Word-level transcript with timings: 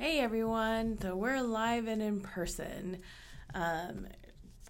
Hey 0.00 0.20
everyone, 0.20 0.96
so 1.02 1.16
we're 1.16 1.42
live 1.42 1.88
and 1.88 2.00
in 2.00 2.20
person, 2.20 3.00
um, 3.52 4.06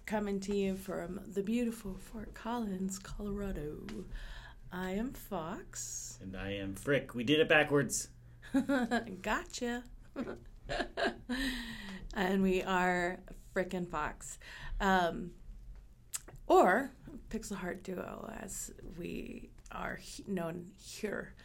coming 0.07 0.39
to 0.39 0.55
you 0.55 0.75
from 0.75 1.21
the 1.23 1.43
beautiful 1.43 1.99
Fort 1.99 2.33
Collins, 2.33 2.97
Colorado. 2.97 3.77
I 4.71 4.93
am 4.93 5.13
Fox. 5.13 6.17
And 6.19 6.35
I 6.35 6.53
am 6.53 6.73
Frick. 6.73 7.13
We 7.13 7.23
did 7.23 7.39
it 7.39 7.47
backwards. 7.47 8.09
gotcha. 9.21 9.83
and 12.15 12.41
we 12.41 12.63
are 12.63 13.19
Frick 13.53 13.75
and 13.75 13.87
Fox. 13.87 14.39
Um, 14.81 15.29
or 16.47 16.89
Pixel 17.29 17.57
Heart 17.57 17.83
Duo, 17.83 18.33
as 18.41 18.71
we 18.97 19.51
are 19.71 19.99
known 20.25 20.71
here. 20.79 21.35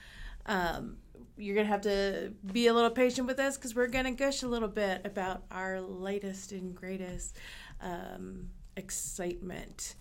Um, 0.47 0.97
you're 1.37 1.55
gonna 1.55 1.69
have 1.69 1.83
to 1.83 2.33
be 2.53 2.67
a 2.69 2.73
little 2.73 2.91
patient 2.91 3.27
with 3.27 3.39
us 3.39 3.57
because 3.57 3.75
we're 3.75 3.89
gonna 3.89 4.13
gush 4.13 4.43
a 4.43 4.49
little 4.49 4.69
bit 4.69 5.03
about 5.05 5.43
our 5.51 5.81
latest 5.81 6.53
and 6.53 6.75
greatest 6.75 7.37
um, 7.81 8.49
excitement 8.77 9.95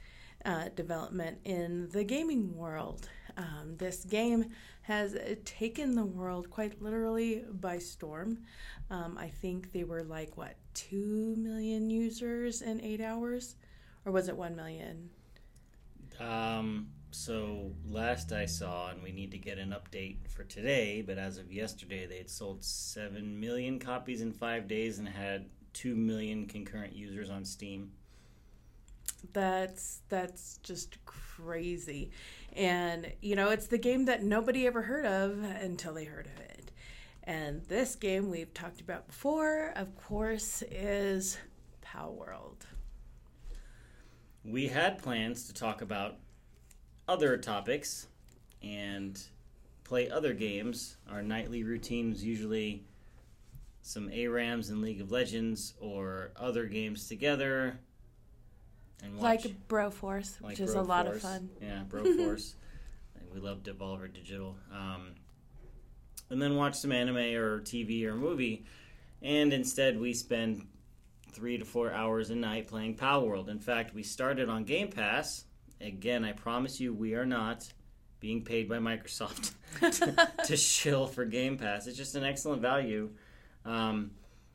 uh, 0.46 0.70
development 0.76 1.40
in 1.46 1.90
the 1.90 2.04
gaming 2.04 2.56
world. 2.56 3.08
Um, 3.38 3.76
this 3.78 4.04
game 4.06 4.52
has 4.84 5.18
taken 5.46 5.96
the 5.96 6.06
world 6.06 6.50
quite 6.50 6.82
literally 6.82 7.44
by 7.50 7.80
storm. 7.80 8.40
Um, 8.90 9.18
I 9.18 9.30
think 9.30 9.72
they 9.72 9.86
were 9.86 10.04
like 10.04 10.38
what 10.38 10.56
two 10.74 11.36
million 11.38 11.90
users 11.90 12.62
in 12.62 12.82
eight 12.82 13.02
hours, 13.02 13.56
or 14.06 14.12
was 14.12 14.28
it 14.28 14.36
one 14.36 14.56
million? 14.56 15.10
Um, 16.20 16.90
so 17.14 17.72
last 17.88 18.32
I 18.32 18.46
saw, 18.46 18.90
and 18.90 19.04
we 19.04 19.12
need 19.12 19.32
to 19.32 19.38
get 19.38 19.60
an 19.60 19.74
update 19.74 20.28
for 20.30 20.44
today, 20.44 21.02
but 21.02 21.18
as 21.18 21.38
of 21.38 21.52
yesterday, 21.52 22.08
they 22.08 22.18
had 22.18 22.30
sold 22.30 22.64
7 22.64 23.40
million 23.40 23.80
copies 23.80 24.22
in 24.22 24.32
five 24.32 24.68
days 24.68 24.98
and 24.98 25.08
had 25.08 25.46
2 25.74 25.96
million 25.96 26.48
concurrent 26.48 26.94
users 26.94 27.30
on 27.30 27.46
Steam. 27.46 27.92
That's 29.32 30.00
that's 30.10 30.58
just 30.64 30.98
crazy. 31.06 32.12
And 32.56 33.12
you 33.22 33.36
know, 33.36 33.52
it's 33.52 33.68
the 33.68 33.78
game 33.78 34.06
that 34.06 34.24
nobody 34.24 34.68
ever 34.68 34.82
heard 34.82 35.06
of 35.06 35.44
until 35.44 35.94
they 35.94 36.06
heard 36.06 36.26
of 36.26 36.40
it. 36.40 36.72
And 37.24 37.64
this 37.66 37.96
game 37.96 38.30
we've 38.30 38.54
talked 38.54 38.82
about 38.82 39.08
before, 39.08 39.72
of 39.76 39.96
course, 39.96 40.62
is 40.70 41.38
Palworld. 41.86 42.66
We 44.44 44.68
had 44.68 45.02
plans 45.02 45.48
to 45.48 45.54
talk 45.54 45.82
about 45.82 46.18
other 47.08 47.38
topics 47.38 48.08
and 48.62 49.22
play 49.84 50.10
other 50.10 50.34
games. 50.34 50.98
Our 51.10 51.22
nightly 51.22 51.64
routines 51.64 52.24
usually 52.24 52.86
some 53.82 54.10
ARAMs 54.10 54.70
and 54.70 54.82
League 54.82 55.02
of 55.02 55.12
Legends 55.12 55.74
or 55.80 56.32
other 56.38 56.66
games 56.66 57.08
together. 57.08 57.78
And 59.04 59.18
watch, 59.18 59.46
like 59.46 59.68
Broforce, 59.68 60.40
which 60.42 60.60
like 60.60 60.60
is 60.60 60.74
Bro 60.74 60.82
a 60.82 60.84
lot 60.84 61.06
Force. 61.06 61.18
of 61.18 61.22
fun. 61.24 61.50
Yeah, 61.62 61.84
Broforce. 61.90 62.54
we 63.34 63.40
love 63.42 63.64
Devolver 63.64 64.12
Digital. 64.12 64.56
Um, 64.72 65.16
and 66.30 66.42
then 66.42 66.56
watch 66.56 66.76
some 66.76 66.92
anime 66.94 67.18
or 67.18 67.60
TV 67.62 68.06
or 68.06 68.16
movie. 68.16 68.66
And 69.22 69.52
instead, 69.52 70.00
we 70.00 70.14
spend 70.14 70.66
three 71.32 71.58
to 71.58 71.66
four 71.66 71.92
hours 71.92 72.30
a 72.30 72.36
night 72.36 72.68
playing 72.68 72.96
Palworld. 72.96 73.50
In 73.50 73.60
fact, 73.60 73.94
we 73.94 74.04
started 74.04 74.48
on 74.50 74.64
Game 74.64 74.90
Pass 74.90 75.46
again, 75.84 76.24
I 76.24 76.32
promise 76.32 76.80
you, 76.80 76.94
we 76.94 77.14
are 77.16 77.26
not 77.26 77.72
being 78.20 78.44
paid 78.44 78.70
by 78.70 78.78
Microsoft 78.78 79.54
to, 79.80 80.32
to, 80.46 80.56
shill 80.56 81.08
for 81.08 81.26
Game 81.26 81.58
Pass. 81.58 81.88
It's 81.88 81.98
just 81.98 82.16
an 82.16 82.24
excellent 82.24 82.62
value. 82.62 83.10
Um, 83.66 84.12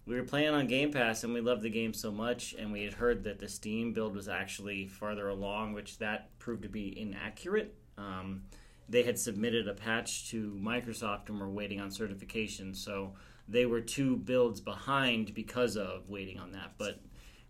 we 0.07 0.15
were 0.15 0.23
playing 0.23 0.55
on 0.55 0.67
Game 0.67 0.91
Pass 0.91 1.23
and 1.23 1.35
we 1.35 1.43
loved 1.43 1.61
the 1.61 1.70
game 1.70 1.93
so 1.93 2.11
much, 2.11 2.55
and 2.59 2.73
we 2.73 2.83
had 2.83 2.95
heard 2.95 3.25
that 3.25 3.39
the 3.39 3.48
Steam 3.48 3.93
build 3.93 4.15
was 4.15 4.29
actually 4.29 4.87
farther 4.87 5.29
along, 5.29 5.75
which 5.75 5.98
that 5.98 6.31
proved 6.39 6.62
to 6.62 6.69
be 6.69 6.98
inaccurate. 6.98 7.75
Um, 7.98 8.45
they 8.89 9.02
had 9.02 9.19
submitted 9.19 9.69
a 9.69 9.75
patch 9.75 10.31
to 10.31 10.58
Microsoft 10.63 11.29
and 11.29 11.39
were 11.39 11.51
waiting 11.51 11.79
on 11.79 11.91
certification, 11.91 12.73
so 12.73 13.13
they 13.48 13.67
were 13.67 13.83
two 13.83 14.17
builds 14.17 14.63
behind 14.63 15.35
because 15.35 15.77
of 15.77 16.08
waiting 16.08 16.39
on 16.39 16.52
that. 16.52 16.73
But 16.79 17.01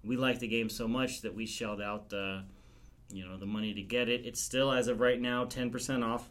we 0.03 0.17
liked 0.17 0.41
the 0.41 0.49
game 0.49 0.69
so 0.69 0.89
much 0.89 1.23
that 1.23 1.35
we 1.35 1.47
shelled 1.47 1.81
out 1.81 2.09
the 2.09 2.45
you 3.11 3.27
know 3.27 3.37
the 3.37 3.47
money 3.47 3.75
to 3.75 3.83
get 3.83 4.09
it. 4.09 4.27
It's 4.27 4.41
still 4.41 4.73
as 4.73 4.89
of 4.89 5.01
right 5.01 5.21
now 5.21 5.45
10% 5.45 6.05
off, 6.05 6.31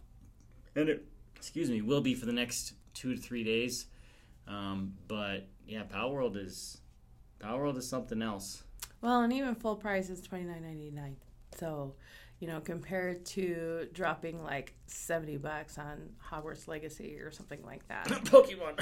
and 0.76 0.90
it 0.90 1.06
excuse 1.36 1.70
me 1.70 1.82
will 1.82 2.02
be 2.02 2.16
for 2.16 2.26
the 2.26 2.34
next 2.34 2.74
two 2.94 3.16
to 3.16 3.22
three 3.22 3.44
days. 3.44 3.86
Um, 4.48 4.94
but 5.08 5.48
yeah, 5.68 5.84
Palworld 5.84 6.38
is 6.38 6.80
Palworld 7.40 7.78
is 7.78 7.88
something 7.88 8.22
else. 8.22 8.64
Well, 9.02 9.22
and 9.22 9.32
even 9.34 9.56
full 9.56 9.76
price 9.76 10.10
is 10.10 10.22
twenty 10.22 10.46
nine 10.46 10.64
ninety 10.64 10.92
nine. 10.92 11.18
So, 11.58 11.94
you 12.40 12.48
know, 12.48 12.60
compared 12.60 13.26
to 13.28 13.88
dropping 13.94 14.44
like 14.44 14.74
seventy 14.88 15.38
bucks 15.38 15.78
on 15.78 16.10
Hogwarts 16.32 16.68
Legacy 16.68 17.20
or 17.20 17.32
something 17.32 17.64
like 17.66 17.88
that. 17.88 18.08
Pokemon. 18.26 18.78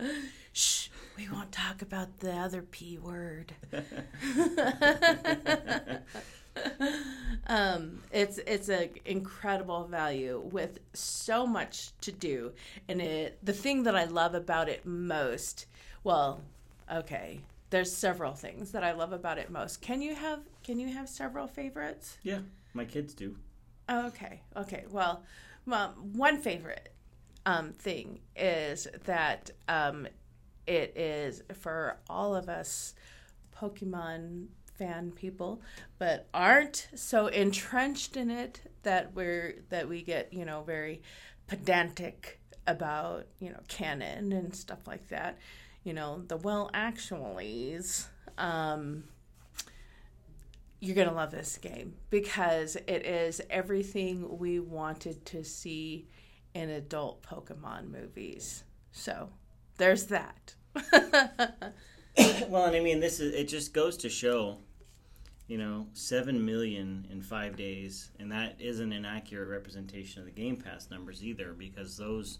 Shh, 0.52 0.88
we 1.20 1.28
won't 1.28 1.52
talk 1.52 1.82
about 1.82 2.20
the 2.20 2.32
other 2.32 2.62
P 2.62 2.96
word. 2.96 3.52
um, 7.46 8.00
it's 8.10 8.38
it's 8.46 8.70
an 8.70 8.88
incredible 9.04 9.84
value 9.84 10.40
with 10.50 10.78
so 10.94 11.46
much 11.46 11.90
to 12.00 12.10
do, 12.12 12.52
and 12.88 13.02
it 13.02 13.38
the 13.42 13.52
thing 13.52 13.82
that 13.82 13.94
I 13.94 14.04
love 14.04 14.34
about 14.34 14.70
it 14.70 14.86
most, 14.86 15.66
well, 16.04 16.40
okay, 16.90 17.40
there's 17.68 17.92
several 17.92 18.32
things 18.32 18.72
that 18.72 18.82
I 18.82 18.92
love 18.92 19.12
about 19.12 19.36
it 19.36 19.50
most. 19.50 19.82
Can 19.82 20.00
you 20.00 20.14
have 20.14 20.40
can 20.62 20.80
you 20.80 20.88
have 20.88 21.08
several 21.08 21.46
favorites? 21.46 22.16
Yeah, 22.22 22.38
my 22.72 22.86
kids 22.86 23.12
do. 23.12 23.36
Okay, 23.90 24.40
okay. 24.56 24.84
Well, 24.90 25.22
well 25.66 25.94
one 26.14 26.38
favorite 26.38 26.94
um, 27.44 27.72
thing 27.72 28.20
is 28.36 28.88
that 29.04 29.50
um, 29.68 30.06
it 30.70 30.96
is 30.96 31.42
for 31.52 31.96
all 32.08 32.36
of 32.36 32.48
us 32.48 32.94
Pokemon 33.54 34.46
fan 34.78 35.10
people, 35.10 35.60
but 35.98 36.28
aren't 36.32 36.88
so 36.94 37.26
entrenched 37.26 38.16
in 38.16 38.30
it 38.30 38.60
that 38.84 39.12
we're 39.14 39.56
that 39.68 39.88
we 39.88 40.02
get 40.02 40.32
you 40.32 40.44
know 40.44 40.62
very 40.62 41.02
pedantic 41.48 42.40
about 42.68 43.26
you 43.40 43.50
know 43.50 43.58
canon 43.66 44.32
and 44.32 44.54
stuff 44.54 44.86
like 44.86 45.08
that. 45.08 45.38
You 45.82 45.92
know 45.92 46.22
the 46.28 46.36
well 46.36 46.70
actuallys. 46.72 48.06
Um, 48.38 49.02
you're 50.78 50.94
gonna 50.94 51.12
love 51.12 51.32
this 51.32 51.58
game 51.58 51.94
because 52.10 52.76
it 52.76 53.04
is 53.04 53.42
everything 53.50 54.38
we 54.38 54.60
wanted 54.60 55.26
to 55.26 55.42
see 55.42 56.06
in 56.54 56.70
adult 56.70 57.22
Pokemon 57.22 57.90
movies. 57.90 58.62
So 58.92 59.30
there's 59.80 60.06
that. 60.06 60.54
well, 62.48 62.64
and 62.64 62.76
I 62.76 62.80
mean, 62.80 63.00
this 63.00 63.20
is 63.20 63.34
it. 63.34 63.48
Just 63.48 63.72
goes 63.72 63.96
to 63.98 64.08
show, 64.08 64.58
you 65.48 65.58
know, 65.58 65.86
seven 65.92 66.44
million 66.44 67.06
in 67.10 67.22
five 67.22 67.56
days, 67.56 68.10
and 68.18 68.30
that 68.32 68.56
isn't 68.58 68.92
an 68.92 69.04
accurate 69.04 69.48
representation 69.48 70.20
of 70.20 70.26
the 70.26 70.32
Game 70.32 70.56
Pass 70.56 70.90
numbers 70.90 71.24
either, 71.24 71.52
because 71.52 71.96
those 71.96 72.38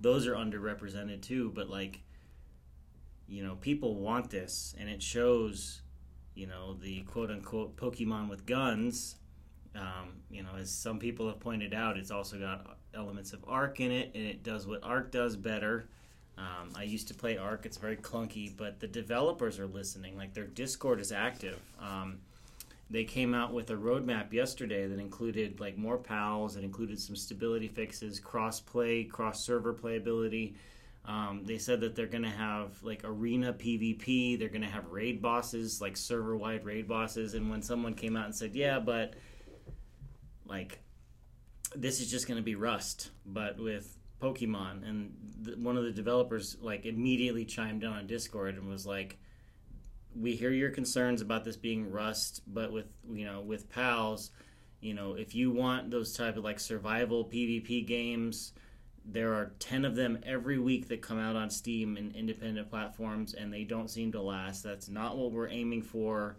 those 0.00 0.26
are 0.26 0.34
underrepresented 0.34 1.22
too. 1.22 1.52
But 1.54 1.68
like, 1.68 2.00
you 3.28 3.44
know, 3.44 3.56
people 3.56 3.94
want 3.96 4.30
this, 4.30 4.74
and 4.78 4.88
it 4.88 5.02
shows, 5.02 5.82
you 6.34 6.46
know, 6.46 6.74
the 6.74 7.02
quote 7.02 7.30
unquote 7.30 7.76
Pokemon 7.76 8.28
with 8.28 8.46
guns. 8.46 9.16
Um, 9.76 10.22
you 10.30 10.42
know, 10.42 10.56
as 10.58 10.70
some 10.70 10.98
people 10.98 11.28
have 11.28 11.38
pointed 11.38 11.72
out, 11.72 11.96
it's 11.96 12.10
also 12.10 12.38
got 12.38 12.78
elements 12.94 13.32
of 13.32 13.44
ARK 13.46 13.78
in 13.80 13.92
it, 13.92 14.10
and 14.14 14.24
it 14.24 14.42
does 14.42 14.66
what 14.66 14.82
ARK 14.82 15.12
does 15.12 15.36
better 15.36 15.88
um, 16.38 16.72
I 16.76 16.84
used 16.84 17.08
to 17.08 17.14
play 17.14 17.36
ARK. 17.36 17.66
It's 17.66 17.76
very 17.76 17.96
clunky, 17.96 18.56
but 18.56 18.78
the 18.78 18.86
developers 18.86 19.58
are 19.58 19.66
listening. 19.66 20.16
Like 20.16 20.34
their 20.34 20.46
Discord 20.46 21.00
is 21.00 21.10
active. 21.10 21.60
Um, 21.80 22.18
they 22.90 23.04
came 23.04 23.34
out 23.34 23.52
with 23.52 23.70
a 23.70 23.74
roadmap 23.74 24.32
yesterday 24.32 24.86
that 24.86 24.98
included 24.98 25.60
like 25.60 25.76
more 25.76 25.98
pals. 25.98 26.56
It 26.56 26.64
included 26.64 27.00
some 27.00 27.16
stability 27.16 27.68
fixes, 27.68 28.20
cross 28.20 28.60
play, 28.60 29.04
cross 29.04 29.44
server 29.44 29.74
playability. 29.74 30.54
Um, 31.04 31.42
they 31.44 31.58
said 31.58 31.80
that 31.80 31.96
they're 31.96 32.06
going 32.06 32.22
to 32.22 32.30
have 32.30 32.82
like 32.82 33.00
arena 33.04 33.52
PvP. 33.52 34.38
They're 34.38 34.48
going 34.48 34.62
to 34.62 34.68
have 34.68 34.86
raid 34.90 35.20
bosses, 35.20 35.80
like 35.80 35.96
server 35.96 36.36
wide 36.36 36.64
raid 36.64 36.86
bosses. 36.86 37.34
And 37.34 37.50
when 37.50 37.62
someone 37.62 37.94
came 37.94 38.16
out 38.16 38.26
and 38.26 38.34
said, 38.34 38.54
"Yeah, 38.54 38.78
but 38.78 39.14
like 40.46 40.78
this 41.74 42.00
is 42.00 42.10
just 42.10 42.26
going 42.26 42.38
to 42.38 42.44
be 42.44 42.54
Rust, 42.54 43.10
but 43.26 43.58
with 43.58 43.97
Pokemon, 44.20 44.88
and 44.88 45.64
one 45.64 45.76
of 45.76 45.84
the 45.84 45.92
developers 45.92 46.56
like 46.60 46.86
immediately 46.86 47.44
chimed 47.44 47.82
in 47.82 47.90
on 47.90 48.06
Discord 48.06 48.56
and 48.56 48.68
was 48.68 48.86
like, 48.86 49.18
"We 50.14 50.34
hear 50.34 50.50
your 50.50 50.70
concerns 50.70 51.20
about 51.20 51.44
this 51.44 51.56
being 51.56 51.90
Rust, 51.90 52.42
but 52.46 52.72
with 52.72 52.86
you 53.10 53.24
know 53.24 53.40
with 53.40 53.68
pals, 53.70 54.30
you 54.80 54.94
know 54.94 55.14
if 55.14 55.34
you 55.34 55.50
want 55.50 55.90
those 55.90 56.12
type 56.12 56.36
of 56.36 56.44
like 56.44 56.60
survival 56.60 57.24
PvP 57.24 57.86
games." 57.86 58.52
there 59.10 59.32
are 59.32 59.52
10 59.58 59.86
of 59.86 59.96
them 59.96 60.18
every 60.22 60.58
week 60.58 60.88
that 60.88 61.00
come 61.00 61.18
out 61.18 61.34
on 61.34 61.48
Steam 61.48 61.96
and 61.96 62.14
independent 62.14 62.68
platforms, 62.68 63.32
and 63.32 63.52
they 63.52 63.64
don't 63.64 63.88
seem 63.88 64.12
to 64.12 64.20
last. 64.20 64.62
That's 64.62 64.88
not 64.88 65.16
what 65.16 65.32
we're 65.32 65.48
aiming 65.48 65.82
for. 65.82 66.36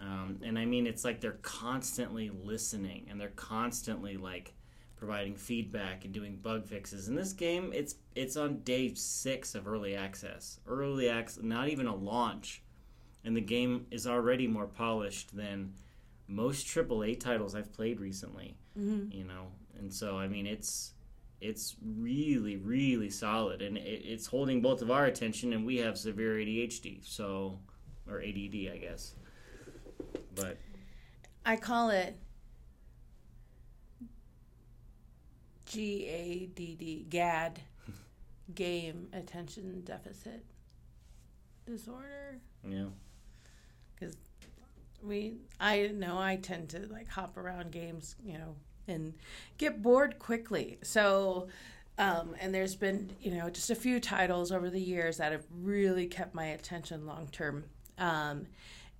Um, 0.00 0.40
and 0.42 0.58
I 0.58 0.64
mean, 0.64 0.86
it's 0.86 1.04
like 1.04 1.20
they're 1.20 1.38
constantly 1.42 2.30
listening 2.30 3.06
and 3.10 3.20
they're 3.20 3.28
constantly 3.30 4.16
like 4.16 4.54
providing 4.96 5.36
feedback 5.36 6.04
and 6.04 6.12
doing 6.12 6.36
bug 6.36 6.66
fixes. 6.66 7.08
In 7.08 7.14
this 7.14 7.32
game, 7.32 7.72
it's 7.74 7.96
it's 8.14 8.36
on 8.36 8.60
day 8.60 8.94
six 8.94 9.54
of 9.54 9.68
early 9.68 9.94
access. 9.94 10.60
Early 10.66 11.08
access, 11.08 11.42
not 11.42 11.68
even 11.68 11.86
a 11.86 11.94
launch, 11.94 12.62
and 13.24 13.36
the 13.36 13.42
game 13.42 13.86
is 13.90 14.06
already 14.06 14.46
more 14.46 14.66
polished 14.66 15.36
than 15.36 15.72
most 16.28 16.66
AAA 16.66 17.20
titles 17.20 17.54
I've 17.54 17.72
played 17.72 18.00
recently. 18.00 18.56
Mm-hmm. 18.78 19.16
You 19.16 19.24
know, 19.24 19.46
and 19.78 19.92
so 19.92 20.18
I 20.18 20.28
mean, 20.28 20.46
it's 20.46 20.92
it's 21.40 21.76
really 21.84 22.56
really 22.56 23.10
solid, 23.10 23.62
and 23.62 23.76
it, 23.76 24.02
it's 24.04 24.26
holding 24.26 24.62
both 24.62 24.82
of 24.82 24.90
our 24.90 25.04
attention, 25.04 25.52
and 25.52 25.66
we 25.66 25.76
have 25.76 25.98
severe 25.98 26.34
ADHD, 26.34 27.06
so 27.06 27.58
or 28.08 28.20
ADD, 28.20 28.72
I 28.72 28.78
guess. 28.80 29.14
But 30.34 30.58
I 31.44 31.56
call 31.56 31.90
it 31.90 32.16
G 35.66 36.06
A 36.06 36.46
D 36.54 36.74
D 36.74 37.06
GAD 37.08 37.60
game 38.54 39.08
attention 39.12 39.82
deficit 39.84 40.44
disorder. 41.66 42.38
Yeah, 42.66 42.86
because 43.94 44.16
we 45.02 45.34
I 45.60 45.88
know 45.88 46.18
I 46.18 46.36
tend 46.36 46.70
to 46.70 46.86
like 46.90 47.08
hop 47.08 47.36
around 47.36 47.72
games 47.72 48.16
you 48.24 48.38
know 48.38 48.56
and 48.88 49.14
get 49.58 49.82
bored 49.82 50.18
quickly. 50.18 50.78
So 50.82 51.48
um, 51.98 52.34
and 52.40 52.54
there's 52.54 52.74
been 52.74 53.10
you 53.20 53.32
know 53.32 53.50
just 53.50 53.70
a 53.70 53.74
few 53.74 54.00
titles 54.00 54.52
over 54.52 54.70
the 54.70 54.80
years 54.80 55.16
that 55.18 55.32
have 55.32 55.44
really 55.50 56.06
kept 56.06 56.34
my 56.34 56.46
attention 56.46 57.06
long 57.06 57.28
term 57.32 57.64
um, 57.98 58.46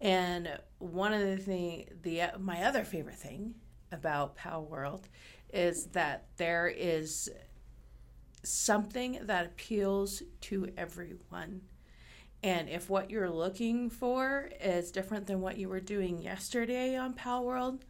and 0.01 0.59
one 0.79 1.13
of 1.13 1.21
the 1.21 1.37
thing 1.37 1.87
the 2.03 2.23
my 2.39 2.63
other 2.63 2.85
favorite 2.85 3.17
thing 3.17 3.55
about 3.93 4.37
Pal 4.37 4.65
World 4.65 5.09
is 5.57 5.87
that 5.87 6.27
there 6.37 6.69
is 6.69 7.31
something 8.43 9.19
that 9.23 9.47
appeals 9.47 10.23
to 10.43 10.69
everyone. 10.77 11.63
And 12.43 12.69
if 12.69 12.91
what 12.91 13.11
you're 13.11 13.31
looking 13.31 13.91
for 13.91 14.51
is 14.61 14.93
different 14.93 15.27
than 15.27 15.41
what 15.41 15.57
you 15.57 15.69
were 15.69 15.81
doing 15.81 16.23
yesterday 16.23 16.97
on 16.97 17.15
Pal 17.15 17.45
World, 17.45 17.85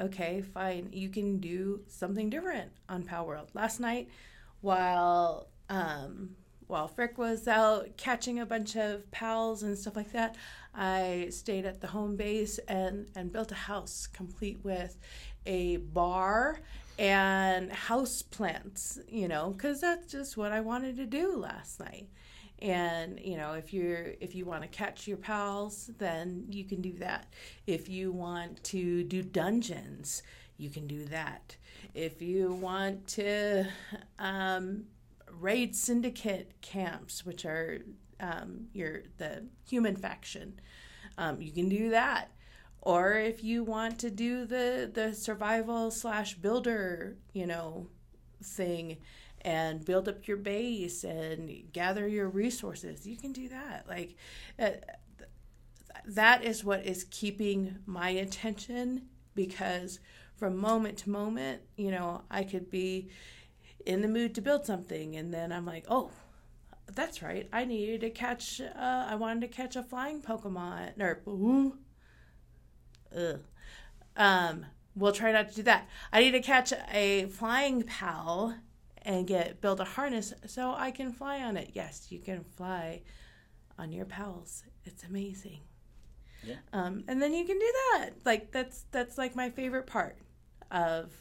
okay, 0.00 0.42
fine. 0.42 0.88
You 0.92 1.10
can 1.10 1.38
do 1.38 1.82
something 1.86 2.30
different 2.30 2.72
on 2.88 3.02
Pal 3.02 3.26
World. 3.26 3.50
Last 3.54 3.78
night, 3.78 4.08
while 4.62 5.48
um, 5.68 6.30
while 6.68 6.86
Frick 6.86 7.16
was 7.18 7.48
out 7.48 7.96
catching 7.96 8.38
a 8.38 8.46
bunch 8.46 8.76
of 8.76 9.10
pals 9.10 9.62
and 9.62 9.76
stuff 9.76 9.96
like 9.96 10.12
that, 10.12 10.36
I 10.74 11.28
stayed 11.30 11.64
at 11.64 11.80
the 11.80 11.86
home 11.86 12.14
base 12.16 12.58
and, 12.68 13.06
and 13.16 13.32
built 13.32 13.52
a 13.52 13.56
house 13.56 14.06
complete 14.06 14.58
with 14.62 14.98
a 15.48 15.78
bar 15.78 16.60
and 16.98 17.72
house 17.72 18.22
plants, 18.22 19.00
you 19.08 19.26
know, 19.26 19.50
because 19.50 19.80
that's 19.80 20.12
just 20.12 20.36
what 20.36 20.52
I 20.52 20.60
wanted 20.60 20.96
to 20.96 21.06
do 21.06 21.36
last 21.36 21.80
night. 21.80 22.08
And 22.60 23.20
you 23.20 23.36
know, 23.36 23.52
if 23.52 23.72
you're 23.72 24.14
if 24.20 24.34
you 24.34 24.44
want 24.44 24.62
to 24.62 24.68
catch 24.68 25.06
your 25.06 25.16
pals, 25.16 25.90
then 25.98 26.44
you 26.50 26.64
can 26.64 26.80
do 26.80 26.92
that. 26.98 27.32
If 27.66 27.88
you 27.88 28.12
want 28.12 28.62
to 28.64 29.04
do 29.04 29.22
dungeons, 29.22 30.22
you 30.58 30.68
can 30.68 30.86
do 30.86 31.04
that. 31.06 31.56
If 31.94 32.20
you 32.20 32.52
want 32.52 33.06
to 33.08 33.64
um, 34.18 34.84
raid 35.40 35.74
syndicate 35.76 36.52
camps, 36.60 37.24
which 37.24 37.44
are 37.44 37.78
um, 38.20 38.66
your 38.72 39.02
the 39.18 39.46
human 39.68 39.94
faction, 39.94 40.60
um, 41.16 41.40
you 41.40 41.52
can 41.52 41.68
do 41.68 41.90
that. 41.90 42.32
Or 42.80 43.14
if 43.14 43.42
you 43.44 43.64
want 43.64 43.98
to 44.00 44.10
do 44.10 44.46
the 44.46 44.90
the 44.92 45.14
survival 45.14 45.90
slash 45.90 46.34
builder, 46.34 47.16
you 47.32 47.46
know, 47.46 47.88
thing, 48.42 48.98
and 49.42 49.84
build 49.84 50.08
up 50.08 50.26
your 50.28 50.36
base 50.36 51.04
and 51.04 51.72
gather 51.72 52.06
your 52.08 52.28
resources, 52.28 53.06
you 53.06 53.16
can 53.16 53.32
do 53.32 53.48
that. 53.48 53.86
Like. 53.88 54.16
Uh, 54.58 54.70
that 56.06 56.42
is 56.44 56.64
what 56.64 56.86
is 56.86 57.04
keeping 57.10 57.78
my 57.86 58.10
attention 58.10 59.02
because 59.34 60.00
from 60.36 60.56
moment 60.56 60.98
to 60.98 61.10
moment, 61.10 61.60
you 61.76 61.90
know, 61.90 62.22
I 62.30 62.44
could 62.44 62.70
be 62.70 63.08
in 63.84 64.02
the 64.02 64.08
mood 64.08 64.34
to 64.36 64.40
build 64.40 64.64
something 64.64 65.16
and 65.16 65.32
then 65.32 65.52
I'm 65.52 65.66
like, 65.66 65.84
"Oh, 65.88 66.10
that's 66.94 67.22
right. 67.22 67.48
I 67.52 67.64
needed 67.64 68.00
to 68.02 68.10
catch 68.10 68.60
uh, 68.60 69.06
I 69.08 69.14
wanted 69.16 69.40
to 69.42 69.48
catch 69.48 69.76
a 69.76 69.82
flying 69.82 70.22
Pokemon 70.22 71.00
or 71.00 71.20
ooh, 71.28 71.76
ugh. 73.16 73.40
Um, 74.16 74.66
we'll 74.94 75.12
try 75.12 75.32
not 75.32 75.48
to 75.50 75.54
do 75.56 75.62
that. 75.64 75.88
I 76.12 76.20
need 76.20 76.32
to 76.32 76.40
catch 76.40 76.72
a 76.92 77.26
flying 77.26 77.82
pal 77.84 78.56
and 79.02 79.26
get 79.26 79.60
build 79.60 79.80
a 79.80 79.84
harness 79.84 80.34
so 80.46 80.74
I 80.76 80.90
can 80.90 81.12
fly 81.12 81.40
on 81.42 81.56
it. 81.56 81.70
Yes, 81.74 82.08
you 82.10 82.18
can 82.20 82.44
fly 82.44 83.02
on 83.78 83.92
your 83.92 84.06
pals. 84.06 84.64
It's 84.84 85.04
amazing. 85.04 85.60
Yeah. 86.42 86.56
Um, 86.72 87.04
and 87.08 87.20
then 87.22 87.32
you 87.34 87.44
can 87.44 87.58
do 87.58 87.72
that. 87.92 88.10
Like 88.24 88.52
that's 88.52 88.84
that's 88.90 89.18
like 89.18 89.34
my 89.36 89.50
favorite 89.50 89.86
part 89.86 90.18
of 90.70 91.12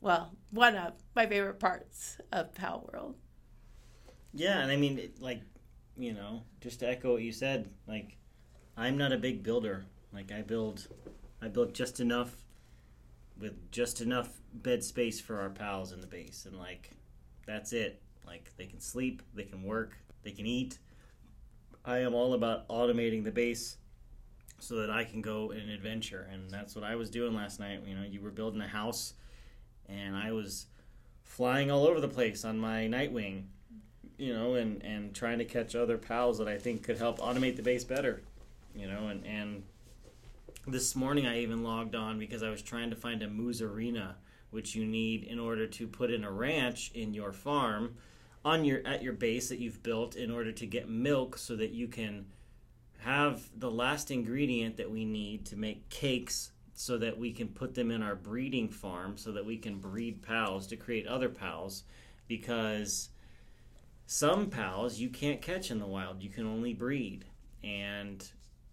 well, 0.00 0.36
one 0.50 0.76
of 0.76 0.92
my 1.16 1.26
favorite 1.26 1.58
parts 1.60 2.18
of 2.32 2.54
Pal 2.54 2.88
World. 2.92 3.16
yeah, 4.32 4.60
and 4.60 4.70
I 4.70 4.76
mean, 4.76 4.98
it, 4.98 5.20
like, 5.20 5.42
you 5.96 6.12
know, 6.12 6.42
just 6.60 6.80
to 6.80 6.88
echo 6.88 7.12
what 7.14 7.22
you 7.22 7.32
said, 7.32 7.70
like, 7.86 8.16
I'm 8.76 8.96
not 8.98 9.12
a 9.12 9.18
big 9.18 9.42
builder. 9.42 9.86
Like, 10.12 10.32
I 10.32 10.42
build, 10.42 10.86
I 11.42 11.48
built 11.48 11.74
just 11.74 12.00
enough, 12.00 12.34
with 13.38 13.70
just 13.70 14.00
enough 14.00 14.40
bed 14.52 14.82
space 14.82 15.20
for 15.20 15.40
our 15.40 15.50
pals 15.50 15.92
in 15.92 16.00
the 16.00 16.06
base, 16.06 16.46
and 16.46 16.58
like, 16.58 16.90
that's 17.46 17.72
it. 17.72 18.00
Like, 18.26 18.50
they 18.56 18.66
can 18.66 18.80
sleep, 18.80 19.22
they 19.34 19.44
can 19.44 19.62
work, 19.62 19.98
they 20.22 20.30
can 20.30 20.46
eat. 20.46 20.78
I 21.84 21.98
am 21.98 22.14
all 22.14 22.32
about 22.32 22.66
automating 22.68 23.24
the 23.24 23.30
base 23.30 23.76
so 24.58 24.76
that 24.76 24.90
I 24.90 25.04
can 25.04 25.20
go 25.20 25.50
an 25.50 25.68
adventure, 25.68 26.26
and 26.32 26.50
that's 26.50 26.74
what 26.74 26.84
I 26.84 26.96
was 26.96 27.10
doing 27.10 27.34
last 27.34 27.60
night. 27.60 27.80
You 27.86 27.94
know, 27.94 28.02
you 28.02 28.22
were 28.22 28.30
building 28.30 28.62
a 28.62 28.66
house, 28.68 29.14
and 29.88 30.16
I 30.16 30.32
was 30.32 30.66
flying 31.22 31.70
all 31.70 31.86
over 31.86 32.00
the 32.00 32.08
place 32.08 32.44
on 32.44 32.58
my 32.58 32.86
Nitewing, 32.86 33.48
you 34.16 34.32
know, 34.32 34.54
and 34.54 34.82
and 34.82 35.14
trying 35.14 35.38
to 35.38 35.44
catch 35.44 35.74
other 35.74 35.98
pals 35.98 36.38
that 36.38 36.48
I 36.48 36.56
think 36.56 36.82
could 36.82 36.96
help 36.96 37.18
automate 37.18 37.56
the 37.56 37.62
base 37.62 37.84
better, 37.84 38.22
you 38.74 38.86
know, 38.86 39.08
and 39.08 39.26
and 39.26 39.64
this 40.66 40.96
morning 40.96 41.26
I 41.26 41.40
even 41.40 41.62
logged 41.62 41.94
on 41.94 42.18
because 42.18 42.42
I 42.42 42.50
was 42.50 42.62
trying 42.62 42.90
to 42.90 42.96
find 42.96 43.22
a 43.22 43.28
Mozzarina, 43.28 44.14
which 44.50 44.74
you 44.74 44.84
need 44.84 45.24
in 45.24 45.38
order 45.38 45.66
to 45.66 45.86
put 45.86 46.10
in 46.10 46.24
a 46.24 46.30
ranch 46.30 46.90
in 46.94 47.12
your 47.12 47.32
farm 47.32 47.96
on 48.44 48.64
your 48.64 48.86
at 48.86 49.02
your 49.02 49.12
base 49.12 49.48
that 49.48 49.58
you've 49.58 49.82
built 49.82 50.16
in 50.16 50.30
order 50.30 50.52
to 50.52 50.66
get 50.66 50.88
milk 50.88 51.38
so 51.38 51.56
that 51.56 51.70
you 51.70 51.88
can 51.88 52.26
have 52.98 53.42
the 53.58 53.70
last 53.70 54.10
ingredient 54.10 54.76
that 54.76 54.90
we 54.90 55.04
need 55.04 55.44
to 55.46 55.56
make 55.56 55.88
cakes 55.90 56.52
so 56.72 56.98
that 56.98 57.18
we 57.18 57.32
can 57.32 57.48
put 57.48 57.74
them 57.74 57.90
in 57.90 58.02
our 58.02 58.14
breeding 58.14 58.68
farm 58.68 59.16
so 59.16 59.32
that 59.32 59.44
we 59.44 59.56
can 59.56 59.78
breed 59.78 60.22
pals 60.22 60.66
to 60.66 60.76
create 60.76 61.06
other 61.06 61.28
pals 61.28 61.84
because 62.26 63.10
some 64.06 64.50
pals 64.50 64.98
you 64.98 65.08
can't 65.08 65.40
catch 65.40 65.70
in 65.70 65.78
the 65.78 65.86
wild. 65.86 66.22
You 66.22 66.30
can 66.30 66.46
only 66.46 66.74
breed. 66.74 67.24
And 67.62 68.26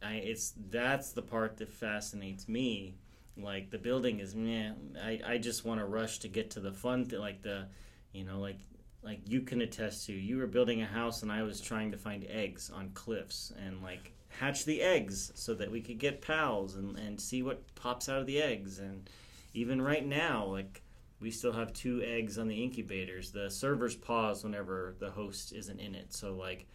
I, 0.04 0.14
it's 0.16 0.54
that's 0.70 1.12
the 1.12 1.22
part 1.22 1.58
that 1.58 1.72
fascinates 1.72 2.48
me. 2.48 2.96
Like 3.38 3.70
the 3.70 3.78
building 3.78 4.20
is 4.20 4.36
meh 4.36 4.72
I, 5.02 5.20
I 5.26 5.38
just 5.38 5.66
want 5.66 5.80
to 5.80 5.86
rush 5.86 6.20
to 6.20 6.28
get 6.28 6.52
to 6.52 6.60
the 6.60 6.74
fun 6.74 7.06
th- 7.06 7.20
like 7.20 7.42
the 7.42 7.68
you 8.12 8.26
know 8.26 8.40
like 8.40 8.60
like 9.04 9.22
you 9.26 9.42
can 9.42 9.62
attest 9.62 10.06
to 10.08 10.14
you 10.14 10.38
were 10.38 10.48
building 10.48 10.82
a 10.82 10.86
house 10.86 11.24
and 11.24 11.32
i 11.32 11.42
was 11.42 11.62
trying 11.62 11.92
to 11.92 11.98
find 11.98 12.26
eggs 12.30 12.70
on 12.70 12.90
cliffs 12.94 13.54
and 13.66 13.82
like 13.82 14.12
hatch 14.40 14.66
the 14.66 14.82
eggs 14.82 15.32
so 15.36 15.54
that 15.54 15.72
we 15.72 15.82
could 15.82 16.00
get 16.00 16.22
pals 16.22 16.76
and, 16.76 16.98
and 16.98 17.20
see 17.20 17.44
what 17.44 17.76
pops 17.76 18.10
out 18.10 18.20
of 18.20 18.26
the 18.26 18.42
eggs. 18.42 18.80
And 18.80 19.10
even 19.54 19.82
right 19.82 20.06
now 20.06 20.46
like 20.46 20.82
we 21.20 21.30
still 21.30 21.52
have 21.52 21.74
two 21.74 22.02
eggs 22.04 22.40
on 22.40 22.48
the 22.48 22.64
incubators. 22.64 23.32
The 23.32 23.50
servers 23.50 23.96
pause 23.96 24.44
whenever 24.44 24.96
the 25.00 25.12
host 25.12 25.54
isn't 25.54 25.80
in 25.80 25.94
it. 25.94 26.14
So 26.14 26.34
like 26.34 26.66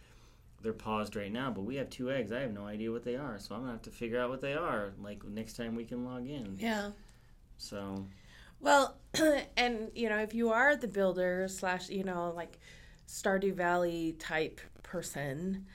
they're 0.67 0.73
paused 0.73 1.15
right 1.15 1.31
now 1.31 1.49
but 1.49 1.61
we 1.61 1.77
have 1.77 1.89
two 1.89 2.11
eggs 2.11 2.29
i 2.33 2.41
have 2.41 2.51
no 2.51 2.65
idea 2.65 2.91
what 2.91 3.05
they 3.05 3.15
are 3.15 3.39
so 3.39 3.55
i'm 3.55 3.61
gonna 3.61 3.71
have 3.71 3.81
to 3.81 3.89
figure 3.89 4.19
out 4.19 4.29
what 4.29 4.41
they 4.41 4.53
are 4.53 4.91
like 5.01 5.23
next 5.23 5.55
time 5.55 5.75
we 5.75 5.85
can 5.85 6.03
log 6.03 6.27
in 6.27 6.57
Yeah. 6.59 6.91
so 7.55 8.05
Well, 8.59 8.97
and 9.55 9.91
you 9.95 10.09
know, 10.09 10.17
if 10.17 10.33
you 10.33 10.49
are 10.49 10.75
the 10.75 10.87
builder 10.89 11.47
slash, 11.47 11.89
you 11.89 12.03
know, 12.03 12.33
like 12.35 12.59
Stardew 13.07 13.53
Valley 13.53 14.15
type 14.19 14.59
person, 14.83 15.65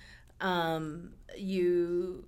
um, 0.41 1.15
you 1.39 2.27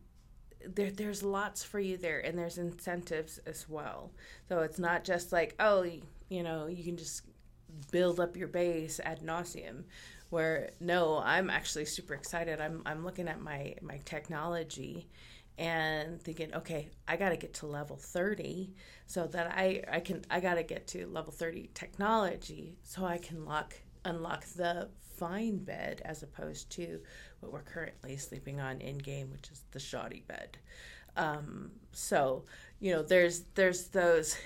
there 0.66 0.90
there's 0.90 1.22
lots 1.22 1.62
for 1.64 1.80
you 1.80 1.96
there, 1.98 2.20
and 2.20 2.38
there's 2.38 2.56
incentives 2.56 3.38
as 3.46 3.68
well. 3.68 4.12
So 4.48 4.60
it's 4.60 4.78
not 4.78 5.04
just 5.04 5.32
like 5.32 5.54
oh, 5.60 5.84
you 6.30 6.42
know, 6.42 6.66
you 6.68 6.82
can 6.84 6.96
just 6.96 7.22
build 7.90 8.20
up 8.20 8.36
your 8.36 8.48
base 8.48 9.00
ad 9.04 9.20
nauseum. 9.22 9.82
Where 10.34 10.70
no, 10.80 11.22
I'm 11.24 11.48
actually 11.48 11.84
super 11.84 12.12
excited. 12.12 12.60
I'm 12.60 12.82
I'm 12.84 13.04
looking 13.04 13.28
at 13.28 13.40
my 13.40 13.76
my 13.82 14.00
technology 14.04 15.08
and 15.58 16.20
thinking, 16.20 16.52
okay, 16.52 16.88
I 17.06 17.14
got 17.14 17.28
to 17.28 17.36
get 17.36 17.54
to 17.54 17.66
level 17.66 17.96
30 17.96 18.74
so 19.06 19.28
that 19.28 19.52
I 19.56 19.84
I 19.88 20.00
can 20.00 20.24
I 20.28 20.40
got 20.40 20.54
to 20.54 20.64
get 20.64 20.88
to 20.88 21.06
level 21.06 21.32
30 21.32 21.70
technology 21.72 22.74
so 22.82 23.04
I 23.04 23.18
can 23.18 23.44
lock 23.44 23.74
unlock 24.04 24.44
the 24.56 24.88
fine 25.16 25.58
bed 25.58 26.02
as 26.04 26.24
opposed 26.24 26.68
to 26.70 26.98
what 27.38 27.52
we're 27.52 27.62
currently 27.62 28.16
sleeping 28.16 28.60
on 28.60 28.80
in 28.80 28.98
game, 28.98 29.30
which 29.30 29.52
is 29.52 29.62
the 29.70 29.78
shoddy 29.78 30.24
bed. 30.26 30.58
Um, 31.16 31.70
so 31.92 32.44
you 32.80 32.90
know, 32.90 33.04
there's 33.04 33.44
there's 33.54 33.86
those 33.86 34.36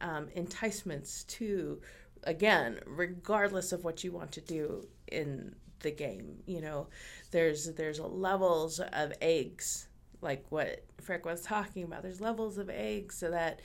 um, 0.00 0.28
enticements 0.36 1.24
to 1.24 1.80
again, 2.22 2.78
regardless 2.86 3.72
of 3.72 3.82
what 3.82 4.04
you 4.04 4.12
want 4.12 4.30
to 4.30 4.40
do 4.40 4.86
in 5.12 5.54
the 5.80 5.90
game. 5.90 6.42
You 6.46 6.60
know, 6.60 6.88
there's 7.30 7.72
there's 7.74 8.00
levels 8.00 8.80
of 8.80 9.12
eggs, 9.20 9.88
like 10.20 10.44
what 10.50 10.84
Frick 11.00 11.26
was 11.26 11.42
talking 11.42 11.84
about. 11.84 12.02
There's 12.02 12.20
levels 12.20 12.58
of 12.58 12.70
eggs 12.70 13.16
so 13.16 13.30
that 13.30 13.60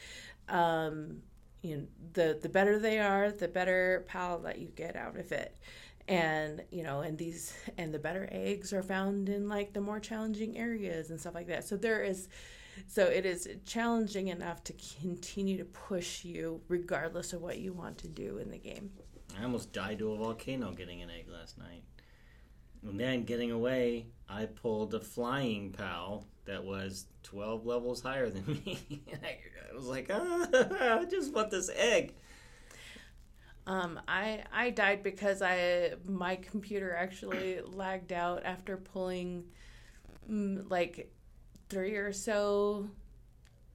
um, 0.50 1.22
you 1.62 1.78
know 1.78 1.84
the 2.14 2.40
the 2.42 2.50
better 2.50 2.80
they 2.80 3.00
are, 3.00 3.32
the 3.32 3.48
better 3.48 4.06
pal 4.08 4.40
that 4.40 4.60
you 4.60 4.68
get 4.76 4.96
out 4.96 5.18
of 5.18 5.32
it. 5.32 5.58
And 6.08 6.64
you 6.72 6.84
know, 6.84 7.02
and 7.02 7.18
these 7.18 7.54
and 7.78 7.94
the 7.94 8.00
better 8.00 8.28
eggs 8.32 8.74
are 8.74 8.84
found 8.84 9.30
in 9.30 9.50
like 9.50 9.74
the 9.74 9.82
more 9.82 10.00
challenging 10.00 10.58
areas 10.58 11.10
and 11.10 11.20
stuff 11.20 11.36
like 11.36 11.48
that. 11.48 11.68
So 11.68 11.78
there 11.78 12.04
is 12.04 12.28
so 12.86 13.06
it 13.06 13.26
is 13.26 13.50
challenging 13.66 14.28
enough 14.28 14.64
to 14.66 14.74
continue 15.02 15.58
to 15.58 15.66
push 15.66 16.24
you 16.24 16.62
regardless 16.68 17.34
of 17.34 17.42
what 17.42 17.58
you 17.58 17.74
want 17.74 17.98
to 18.00 18.08
do 18.08 18.38
in 18.38 18.52
the 18.52 18.58
game. 18.58 18.92
I 19.40 19.44
almost 19.44 19.74
died 19.74 20.00
to 20.00 20.12
a 20.12 20.18
volcano 20.18 20.72
getting 20.72 21.02
an 21.02 21.10
egg 21.10 21.28
last 21.32 21.58
night. 21.58 21.84
And 22.84 23.00
then 23.00 23.24
getting 23.24 23.52
away, 23.52 24.08
I 24.30 24.46
pulled 24.46 24.94
a 24.94 25.00
flying 25.00 25.72
pal 25.72 26.26
that 26.46 26.64
was 26.64 27.06
12 27.24 27.66
levels 27.66 28.02
higher 28.02 28.30
than 28.30 28.46
me. 28.66 29.04
I 29.22 29.76
was 29.76 29.86
like, 29.86 30.10
ah, 30.12 30.48
I 31.00 31.06
just 31.06 31.34
want 31.34 31.52
this 31.52 31.70
egg. 31.76 32.14
Um, 33.66 34.00
I 34.08 34.44
I 34.54 34.70
died 34.70 35.04
because 35.04 35.42
I 35.42 35.96
my 36.06 36.38
computer 36.38 36.96
actually 36.96 37.60
lagged 37.66 38.14
out 38.14 38.44
after 38.46 38.78
pulling 38.78 39.44
mm, 40.32 40.70
like 40.72 41.12
three 41.68 41.96
or 41.98 42.14
so 42.14 42.88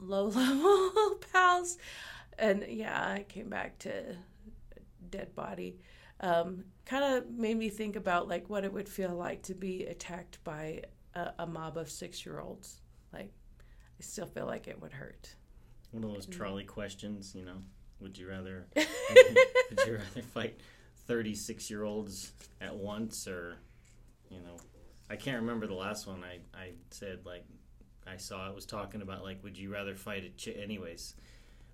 low 0.00 0.26
level 0.28 1.21
pals. 1.30 1.76
And 2.38 2.64
yeah, 2.68 3.06
I 3.06 3.25
came 3.28 3.50
back 3.50 3.78
to 3.80 4.16
dead 5.12 5.35
body. 5.37 5.78
Um, 6.21 6.64
kind 6.85 7.04
of 7.04 7.31
made 7.31 7.57
me 7.57 7.69
think 7.69 7.95
about 7.95 8.28
like 8.28 8.50
what 8.50 8.64
it 8.64 8.73
would 8.73 8.88
feel 8.88 9.14
like 9.14 9.42
to 9.42 9.54
be 9.54 9.85
attacked 9.85 10.42
by 10.42 10.83
a, 11.14 11.33
a 11.40 11.47
mob 11.47 11.76
of 11.76 11.88
six 11.88 12.26
year 12.26 12.40
olds. 12.40 12.81
Like, 13.12 13.31
I 13.61 14.02
still 14.02 14.26
feel 14.26 14.47
like 14.47 14.66
it 14.66 14.81
would 14.81 14.92
hurt. 14.92 15.35
One 15.92 16.02
of 16.02 16.12
those 16.12 16.26
trolley 16.26 16.64
questions, 16.64 17.35
you 17.35 17.45
know. 17.45 17.59
Would 18.00 18.19
you 18.19 18.28
rather 18.28 18.66
would 18.75 19.87
you 19.87 19.92
rather 19.95 20.23
fight 20.35 20.59
thirty 21.07 21.37
six 21.37 21.71
year 21.71 21.85
olds 21.85 22.33
at 22.61 22.75
once 22.75 23.28
or 23.28 23.59
you 24.28 24.38
know 24.38 24.57
I 25.09 25.14
can't 25.14 25.40
remember 25.40 25.69
the 25.69 25.75
last 25.75 26.09
one 26.09 26.25
I, 26.25 26.38
I 26.59 26.73
said 26.90 27.21
like 27.25 27.45
I 28.07 28.16
saw 28.16 28.49
it 28.49 28.54
was 28.54 28.66
talking 28.66 29.02
about 29.02 29.23
like, 29.23 29.42
would 29.42 29.57
you 29.57 29.73
rather 29.73 29.95
fight 29.95 30.25
a 30.25 30.31
chick? 30.31 30.59
Anyways, 30.61 31.14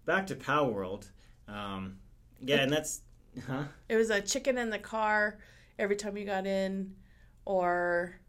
back 0.04 0.26
to 0.28 0.34
Palworld. 0.34 1.10
Um, 1.46 1.98
yeah, 2.40 2.56
and 2.56 2.72
that's 2.72 3.00
huh? 3.46 3.64
It 3.88 3.96
was 3.96 4.10
a 4.10 4.20
chicken 4.20 4.58
in 4.58 4.70
the 4.70 4.78
car 4.78 5.38
every 5.78 5.96
time 5.96 6.16
you 6.16 6.24
got 6.24 6.46
in, 6.46 6.94
or 7.44 8.20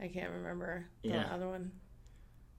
I 0.00 0.08
can't 0.08 0.32
remember 0.32 0.86
the 1.02 1.10
yeah. 1.10 1.28
other 1.32 1.48
one. 1.48 1.72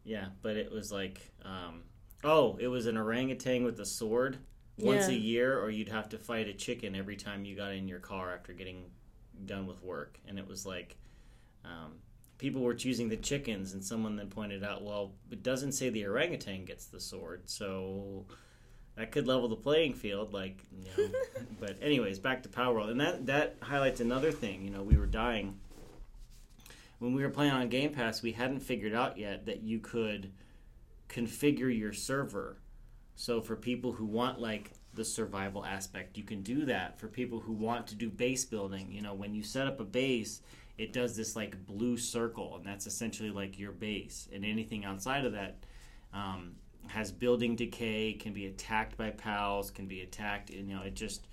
Yeah, 0.04 0.28
but 0.42 0.58
it 0.58 0.72
was 0.72 0.92
like, 0.92 1.32
um, 1.44 1.84
oh, 2.24 2.58
it 2.60 2.68
was 2.68 2.86
an 2.86 2.98
orangutan 2.98 3.64
with 3.64 3.80
a 3.80 3.86
sword 3.86 4.38
once 4.78 5.08
yeah. 5.08 5.16
a 5.16 5.18
year, 5.18 5.60
or 5.60 5.70
you'd 5.70 5.90
have 5.90 6.10
to 6.10 6.18
fight 6.18 6.48
a 6.48 6.54
chicken 6.54 6.96
every 6.96 7.16
time 7.16 7.46
you 7.46 7.56
got 7.56 7.74
in 7.74 7.88
your 7.88 8.00
car 8.00 8.34
after 8.34 8.54
getting 8.54 8.86
done 9.46 9.68
with 9.68 9.84
work, 9.84 10.20
and 10.28 10.40
it 10.40 10.48
was 10.48 10.66
like. 10.66 10.98
Um, 11.66 11.96
people 12.40 12.62
were 12.62 12.74
choosing 12.74 13.10
the 13.10 13.18
chickens, 13.18 13.74
and 13.74 13.84
someone 13.84 14.16
then 14.16 14.30
pointed 14.30 14.64
out, 14.64 14.84
well, 14.84 15.12
it 15.30 15.44
doesn't 15.44 15.74
say 15.74 15.90
the 15.90 16.06
orangutan 16.06 16.66
gets 16.66 16.86
the 16.86 17.00
sword, 17.00 17.44
so 17.46 18.26
that 19.00 19.14
could 19.14 19.28
level 19.28 19.48
the 19.48 19.56
playing 19.56 19.94
field. 19.94 20.34
Like, 20.34 20.62
you 20.78 21.06
know. 21.06 21.10
but 21.60 21.78
anyways, 21.82 22.20
back 22.20 22.44
to 22.44 22.50
Palworld, 22.50 22.92
and 22.92 23.00
that 23.00 23.26
that 23.28 23.56
highlights 23.62 24.02
another 24.02 24.30
thing. 24.32 24.62
You 24.62 24.72
know, 24.72 24.84
we 24.84 24.98
were 24.98 25.06
dying 25.06 25.58
when 27.00 27.14
we 27.14 27.24
were 27.24 27.30
playing 27.30 27.54
on 27.54 27.70
Game 27.70 27.94
Pass. 27.94 28.22
We 28.22 28.34
hadn't 28.34 28.60
figured 28.60 28.94
out 28.94 29.18
yet 29.18 29.46
that 29.46 29.62
you 29.64 29.80
could 29.80 30.34
configure 31.08 31.76
your 31.76 31.94
server. 31.94 32.58
So 33.16 33.40
for 33.42 33.56
people 33.56 33.94
who 33.94 34.06
want 34.06 34.42
like 34.42 34.72
the 34.94 35.06
survival 35.06 35.66
aspect, 35.66 36.18
you 36.18 36.24
can 36.24 36.42
do 36.42 36.66
that. 36.66 37.00
For 37.00 37.08
people 37.08 37.40
who 37.40 37.54
want 37.54 37.88
to 37.88 37.96
do 37.96 38.10
base 38.10 38.44
building, 38.44 38.92
you 38.92 39.02
know, 39.02 39.14
when 39.14 39.34
you 39.34 39.44
set 39.44 39.66
up 39.66 39.80
a 39.80 39.86
base, 39.86 40.42
it 40.78 40.92
does 40.92 41.16
this 41.16 41.38
like 41.38 41.66
blue 41.66 41.96
circle, 41.96 42.58
and 42.58 42.66
that's 42.66 42.86
essentially 42.86 43.30
like 43.30 43.58
your 43.58 43.72
base. 43.72 44.28
And 44.34 44.44
anything 44.44 44.84
outside 44.84 45.24
of 45.24 45.32
that 45.32 45.64
um, 46.14 46.56
has 46.88 47.12
building 47.12 47.56
decay, 47.56 48.14
can 48.14 48.34
be 48.34 48.48
attacked 48.48 48.98
by 48.98 49.12
pals, 49.12 49.72
can 49.72 49.88
be 49.88 50.02
attacked. 50.02 50.50
You 50.50 50.64
know, 50.64 50.82
it 50.82 50.96
just 50.96 51.28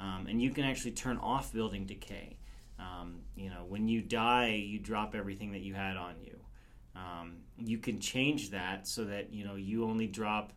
um, 0.00 0.26
and 0.28 0.42
you 0.42 0.50
can 0.50 0.64
actually 0.64 0.92
turn 0.92 1.18
off 1.18 1.52
building 1.52 1.86
decay. 1.86 2.36
Um, 2.78 3.20
you 3.36 3.48
know, 3.50 3.64
when 3.68 3.88
you 3.88 4.00
die, 4.02 4.54
you 4.54 4.78
drop 4.78 5.14
everything 5.14 5.52
that 5.52 5.60
you 5.60 5.74
had 5.74 5.96
on 5.96 6.14
you. 6.24 6.38
Um, 6.96 7.36
you 7.58 7.78
can 7.78 8.00
change 8.00 8.50
that 8.50 8.86
so 8.88 9.04
that 9.04 9.32
you 9.32 9.44
know 9.44 9.54
you 9.54 9.84
only 9.84 10.06
drop 10.06 10.52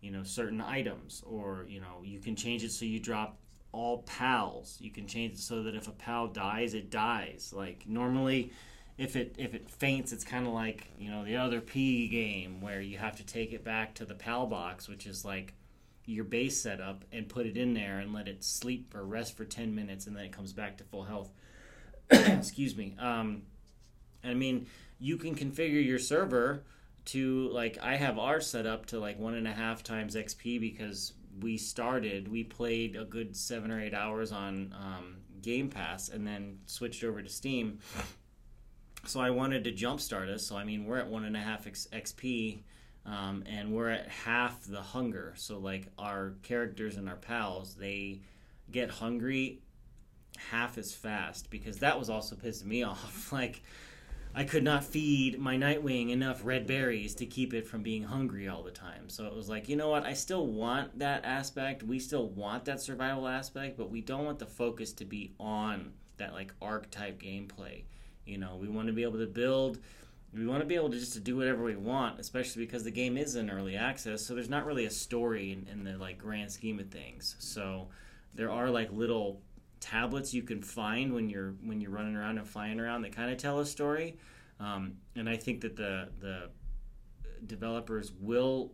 you 0.00 0.10
know 0.10 0.22
certain 0.22 0.60
items, 0.60 1.22
or 1.26 1.64
you 1.68 1.80
know 1.80 2.02
you 2.04 2.18
can 2.18 2.36
change 2.36 2.64
it 2.64 2.72
so 2.72 2.84
you 2.84 2.98
drop 2.98 3.38
all 3.72 4.02
pals. 4.02 4.76
You 4.80 4.90
can 4.90 5.06
change 5.06 5.34
it 5.34 5.38
so 5.38 5.62
that 5.62 5.74
if 5.74 5.88
a 5.88 5.92
pal 5.92 6.26
dies, 6.26 6.74
it 6.74 6.90
dies. 6.90 7.52
Like 7.54 7.84
normally, 7.86 8.52
if 8.98 9.14
it 9.14 9.36
if 9.38 9.54
it 9.54 9.70
faints, 9.70 10.12
it's 10.12 10.24
kind 10.24 10.46
of 10.46 10.52
like 10.52 10.88
you 10.98 11.10
know 11.10 11.24
the 11.24 11.36
other 11.36 11.60
P 11.60 12.08
game 12.08 12.60
where 12.60 12.80
you 12.80 12.98
have 12.98 13.16
to 13.16 13.24
take 13.24 13.52
it 13.52 13.64
back 13.64 13.94
to 13.94 14.04
the 14.04 14.14
pal 14.14 14.46
box, 14.46 14.88
which 14.88 15.06
is 15.06 15.24
like 15.24 15.54
your 16.04 16.24
base 16.24 16.60
setup, 16.60 17.04
and 17.12 17.28
put 17.28 17.46
it 17.46 17.56
in 17.56 17.74
there 17.74 18.00
and 18.00 18.12
let 18.12 18.26
it 18.26 18.42
sleep 18.42 18.94
or 18.94 19.04
rest 19.04 19.36
for 19.36 19.44
ten 19.44 19.74
minutes, 19.74 20.06
and 20.06 20.16
then 20.16 20.24
it 20.24 20.32
comes 20.32 20.52
back 20.52 20.76
to 20.78 20.84
full 20.84 21.04
health. 21.04 21.30
Excuse 22.10 22.76
me. 22.76 22.96
Um, 22.98 23.42
I 24.24 24.34
mean, 24.34 24.66
you 24.98 25.16
can 25.16 25.36
configure 25.36 25.84
your 25.84 26.00
server 26.00 26.64
to 27.06 27.48
like 27.50 27.78
I 27.80 27.96
have 27.96 28.18
ours 28.18 28.48
set 28.48 28.66
up 28.66 28.86
to 28.86 28.98
like 28.98 29.18
one 29.18 29.34
and 29.34 29.46
a 29.46 29.52
half 29.52 29.84
times 29.84 30.16
XP 30.16 30.60
because 30.60 31.12
we 31.40 31.56
started, 31.56 32.26
we 32.26 32.42
played 32.42 32.96
a 32.96 33.04
good 33.04 33.36
seven 33.36 33.70
or 33.70 33.80
eight 33.80 33.94
hours 33.94 34.32
on 34.32 34.74
um, 34.76 35.18
Game 35.40 35.70
Pass 35.70 36.08
and 36.08 36.26
then 36.26 36.58
switched 36.66 37.04
over 37.04 37.22
to 37.22 37.28
Steam. 37.28 37.78
So 39.06 39.20
I 39.20 39.30
wanted 39.30 39.64
to 39.64 39.72
jumpstart 39.72 40.28
us. 40.28 40.46
So 40.46 40.56
I 40.56 40.64
mean, 40.64 40.84
we're 40.84 40.98
at 40.98 41.06
one 41.06 41.24
and 41.24 41.36
a 41.36 41.40
half 41.40 41.64
XP, 41.66 42.60
um, 43.06 43.44
and 43.46 43.72
we're 43.72 43.90
at 43.90 44.08
half 44.08 44.64
the 44.64 44.82
hunger. 44.82 45.34
So 45.36 45.58
like 45.58 45.88
our 45.98 46.34
characters 46.42 46.96
and 46.96 47.08
our 47.08 47.16
pals, 47.16 47.74
they 47.74 48.20
get 48.70 48.90
hungry 48.90 49.60
half 50.50 50.78
as 50.78 50.94
fast 50.94 51.50
because 51.50 51.78
that 51.78 51.98
was 51.98 52.10
also 52.10 52.36
pissing 52.36 52.66
me 52.66 52.82
off. 52.84 53.32
like 53.32 53.62
I 54.34 54.44
could 54.44 54.62
not 54.62 54.84
feed 54.84 55.38
my 55.38 55.56
Nitewing 55.56 56.10
enough 56.10 56.44
red 56.44 56.66
berries 56.66 57.14
to 57.16 57.26
keep 57.26 57.54
it 57.54 57.66
from 57.66 57.82
being 57.82 58.04
hungry 58.04 58.46
all 58.46 58.62
the 58.62 58.70
time. 58.70 59.08
So 59.08 59.26
it 59.26 59.34
was 59.34 59.48
like, 59.48 59.68
you 59.68 59.76
know 59.76 59.88
what? 59.88 60.04
I 60.04 60.12
still 60.12 60.46
want 60.46 60.98
that 60.98 61.24
aspect. 61.24 61.82
We 61.82 61.98
still 61.98 62.28
want 62.28 62.66
that 62.66 62.80
survival 62.80 63.26
aspect, 63.26 63.76
but 63.76 63.90
we 63.90 64.00
don't 64.00 64.24
want 64.24 64.38
the 64.38 64.46
focus 64.46 64.92
to 64.94 65.04
be 65.04 65.32
on 65.40 65.92
that 66.18 66.34
like 66.34 66.52
archetype 66.60 67.20
gameplay. 67.20 67.84
You 68.28 68.38
know, 68.38 68.56
we 68.60 68.68
want 68.68 68.88
to 68.88 68.92
be 68.92 69.02
able 69.02 69.18
to 69.18 69.26
build. 69.26 69.78
We 70.34 70.46
want 70.46 70.60
to 70.60 70.66
be 70.66 70.74
able 70.74 70.90
to 70.90 70.98
just 70.98 71.14
to 71.14 71.20
do 71.20 71.36
whatever 71.36 71.64
we 71.64 71.76
want, 71.76 72.20
especially 72.20 72.64
because 72.64 72.84
the 72.84 72.90
game 72.90 73.16
is 73.16 73.34
in 73.34 73.48
early 73.48 73.76
access. 73.76 74.24
So 74.24 74.34
there's 74.34 74.50
not 74.50 74.66
really 74.66 74.84
a 74.84 74.90
story 74.90 75.52
in, 75.52 75.66
in 75.72 75.84
the 75.84 75.96
like 75.96 76.18
grand 76.18 76.52
scheme 76.52 76.78
of 76.78 76.90
things. 76.90 77.34
So 77.38 77.88
there 78.34 78.50
are 78.50 78.68
like 78.68 78.92
little 78.92 79.40
tablets 79.80 80.34
you 80.34 80.42
can 80.42 80.62
find 80.62 81.14
when 81.14 81.30
you're 81.30 81.54
when 81.64 81.80
you're 81.80 81.90
running 81.90 82.16
around 82.16 82.38
and 82.38 82.46
flying 82.46 82.78
around 82.78 83.02
that 83.02 83.14
kind 83.16 83.30
of 83.30 83.38
tell 83.38 83.60
a 83.60 83.66
story. 83.66 84.18
Um, 84.60 84.96
and 85.16 85.28
I 85.28 85.36
think 85.36 85.62
that 85.62 85.76
the 85.76 86.10
the 86.20 86.50
developers 87.46 88.12
will 88.20 88.72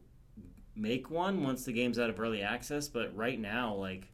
make 0.75 1.11
one 1.11 1.43
once 1.43 1.65
the 1.65 1.73
game's 1.73 1.99
out 1.99 2.11
of 2.11 2.19
early 2.19 2.43
access. 2.43 2.89
But 2.89 3.15
right 3.17 3.39
now, 3.39 3.75
like 3.75 4.09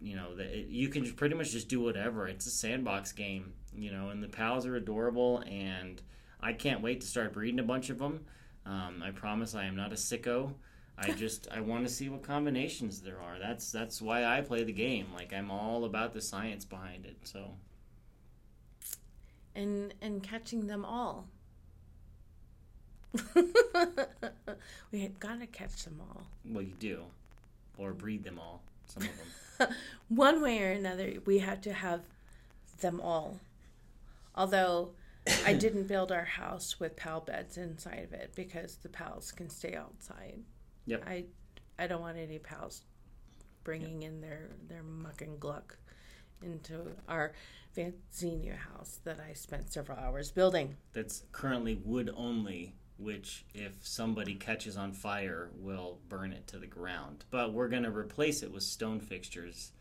you 0.00 0.16
know, 0.16 0.34
the, 0.34 0.44
it, 0.44 0.68
you 0.68 0.88
can 0.88 1.10
pretty 1.12 1.34
much 1.34 1.50
just 1.50 1.68
do 1.68 1.80
whatever. 1.80 2.26
It's 2.28 2.46
a 2.46 2.50
sandbox 2.50 3.12
game, 3.12 3.52
you 3.76 3.90
know, 3.90 4.10
and 4.10 4.22
the 4.22 4.28
pals 4.28 4.66
are 4.66 4.76
adorable, 4.76 5.42
and 5.46 6.00
I 6.40 6.52
can't 6.52 6.82
wait 6.82 7.00
to 7.00 7.06
start 7.06 7.32
breeding 7.32 7.60
a 7.60 7.64
bunch 7.64 7.90
of 7.90 7.98
them. 7.98 8.24
Um, 8.66 9.02
I 9.04 9.10
promise 9.10 9.54
I 9.54 9.64
am 9.64 9.76
not 9.76 9.92
a 9.92 9.96
sicko. 9.96 10.54
I 10.96 11.10
just 11.16 11.48
I 11.50 11.60
want 11.60 11.86
to 11.86 11.92
see 11.92 12.08
what 12.08 12.22
combinations 12.22 13.00
there 13.00 13.20
are. 13.20 13.38
That's 13.38 13.72
that's 13.72 14.00
why 14.00 14.24
I 14.24 14.40
play 14.40 14.64
the 14.64 14.72
game. 14.72 15.08
Like 15.14 15.32
I'm 15.32 15.50
all 15.50 15.84
about 15.84 16.12
the 16.12 16.20
science 16.20 16.64
behind 16.64 17.06
it. 17.06 17.16
So 17.24 17.50
and 19.54 19.94
and 20.00 20.22
catching 20.22 20.66
them 20.66 20.84
all. 20.84 21.26
we 24.90 25.08
gotta 25.20 25.46
catch 25.46 25.84
them 25.84 26.00
all. 26.00 26.26
Well, 26.44 26.62
you 26.62 26.74
do, 26.78 27.04
or 27.78 27.92
breed 27.92 28.24
them 28.24 28.40
all. 28.40 28.62
Some 28.86 29.04
of 29.04 29.58
them. 29.58 29.68
One 30.08 30.42
way 30.42 30.62
or 30.62 30.70
another, 30.70 31.14
we 31.24 31.38
have 31.38 31.60
to 31.62 31.72
have 31.72 32.02
them 32.80 33.00
all. 33.00 33.40
Although 34.34 34.90
I 35.44 35.52
didn't 35.64 35.86
build 35.86 36.12
our 36.12 36.24
house 36.24 36.78
with 36.78 36.96
pal 36.96 37.20
beds 37.20 37.56
inside 37.56 38.04
of 38.04 38.12
it 38.12 38.32
because 38.34 38.76
the 38.76 38.88
pals 38.88 39.32
can 39.32 39.48
stay 39.48 39.74
outside. 39.74 40.40
Yep. 40.86 41.04
I 41.06 41.24
I 41.78 41.86
don't 41.86 42.00
want 42.00 42.18
any 42.18 42.38
pals 42.38 42.82
bringing 43.64 44.02
yep. 44.02 44.10
in 44.10 44.20
their 44.20 44.50
their 44.68 44.82
muck 44.82 45.22
and 45.22 45.40
gluck 45.40 45.78
into 46.42 46.92
our 47.08 47.32
new 47.76 48.52
house 48.52 49.00
that 49.04 49.18
I 49.18 49.32
spent 49.32 49.72
several 49.72 49.98
hours 49.98 50.30
building. 50.30 50.76
That's 50.92 51.24
currently 51.32 51.80
wood 51.84 52.10
only, 52.16 52.74
which 52.96 53.44
if 53.54 53.86
somebody 53.86 54.34
catches 54.34 54.76
on 54.76 54.92
fire 54.92 55.50
will 55.56 55.98
burn 56.08 56.32
it 56.32 56.46
to 56.48 56.58
the 56.58 56.66
ground. 56.66 57.24
But 57.30 57.52
we're 57.52 57.68
going 57.68 57.82
to 57.82 57.90
replace 57.90 58.42
it 58.42 58.52
with 58.52 58.62
stone 58.62 59.00
fixtures. 59.00 59.72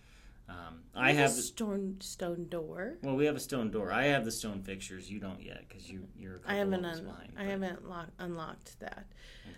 Um, 0.49 0.81
I 0.93 1.13
have 1.13 1.31
a 1.31 1.33
stone 1.35 1.97
stone 2.01 2.47
door. 2.49 2.97
Well, 3.01 3.15
we 3.15 3.25
have 3.25 3.35
a 3.35 3.39
stone 3.39 3.71
door. 3.71 3.91
I 3.91 4.05
have 4.05 4.25
the 4.25 4.31
stone 4.31 4.61
fixtures. 4.61 5.09
You 5.09 5.19
don't 5.19 5.41
yet 5.41 5.63
because 5.67 5.89
you 5.89 6.07
you're. 6.17 6.41
I 6.45 6.55
haven't 6.55 6.83
un- 6.83 7.05
behind, 7.05 7.33
I 7.37 7.45
haven't 7.45 7.87
lock- 7.87 8.11
unlocked 8.19 8.79
that. 8.81 9.05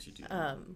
You 0.01 0.11
do. 0.11 0.23
Um, 0.29 0.75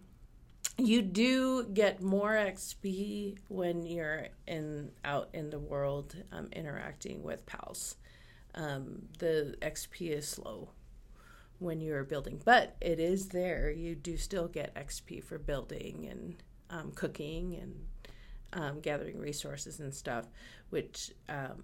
you 0.77 1.01
do 1.01 1.65
get 1.65 2.01
more 2.01 2.31
XP 2.31 3.37
when 3.49 3.85
you're 3.85 4.27
in 4.47 4.91
out 5.05 5.29
in 5.33 5.49
the 5.51 5.59
world 5.59 6.15
um, 6.31 6.47
interacting 6.53 7.21
with 7.21 7.45
pals. 7.45 7.95
Um, 8.55 9.03
the 9.19 9.55
XP 9.61 10.09
is 10.09 10.27
slow 10.27 10.69
when 11.59 11.81
you're 11.81 12.03
building, 12.03 12.41
but 12.43 12.75
it 12.81 12.99
is 12.99 13.29
there. 13.29 13.69
You 13.69 13.95
do 13.95 14.17
still 14.17 14.47
get 14.47 14.73
XP 14.75 15.23
for 15.23 15.37
building 15.37 16.07
and 16.09 16.35
um, 16.69 16.91
cooking 16.93 17.55
and 17.55 17.75
um, 18.53 18.79
gathering 18.79 19.19
resources 19.19 19.79
and 19.79 19.93
stuff, 19.93 20.25
which 20.69 21.11
um, 21.27 21.63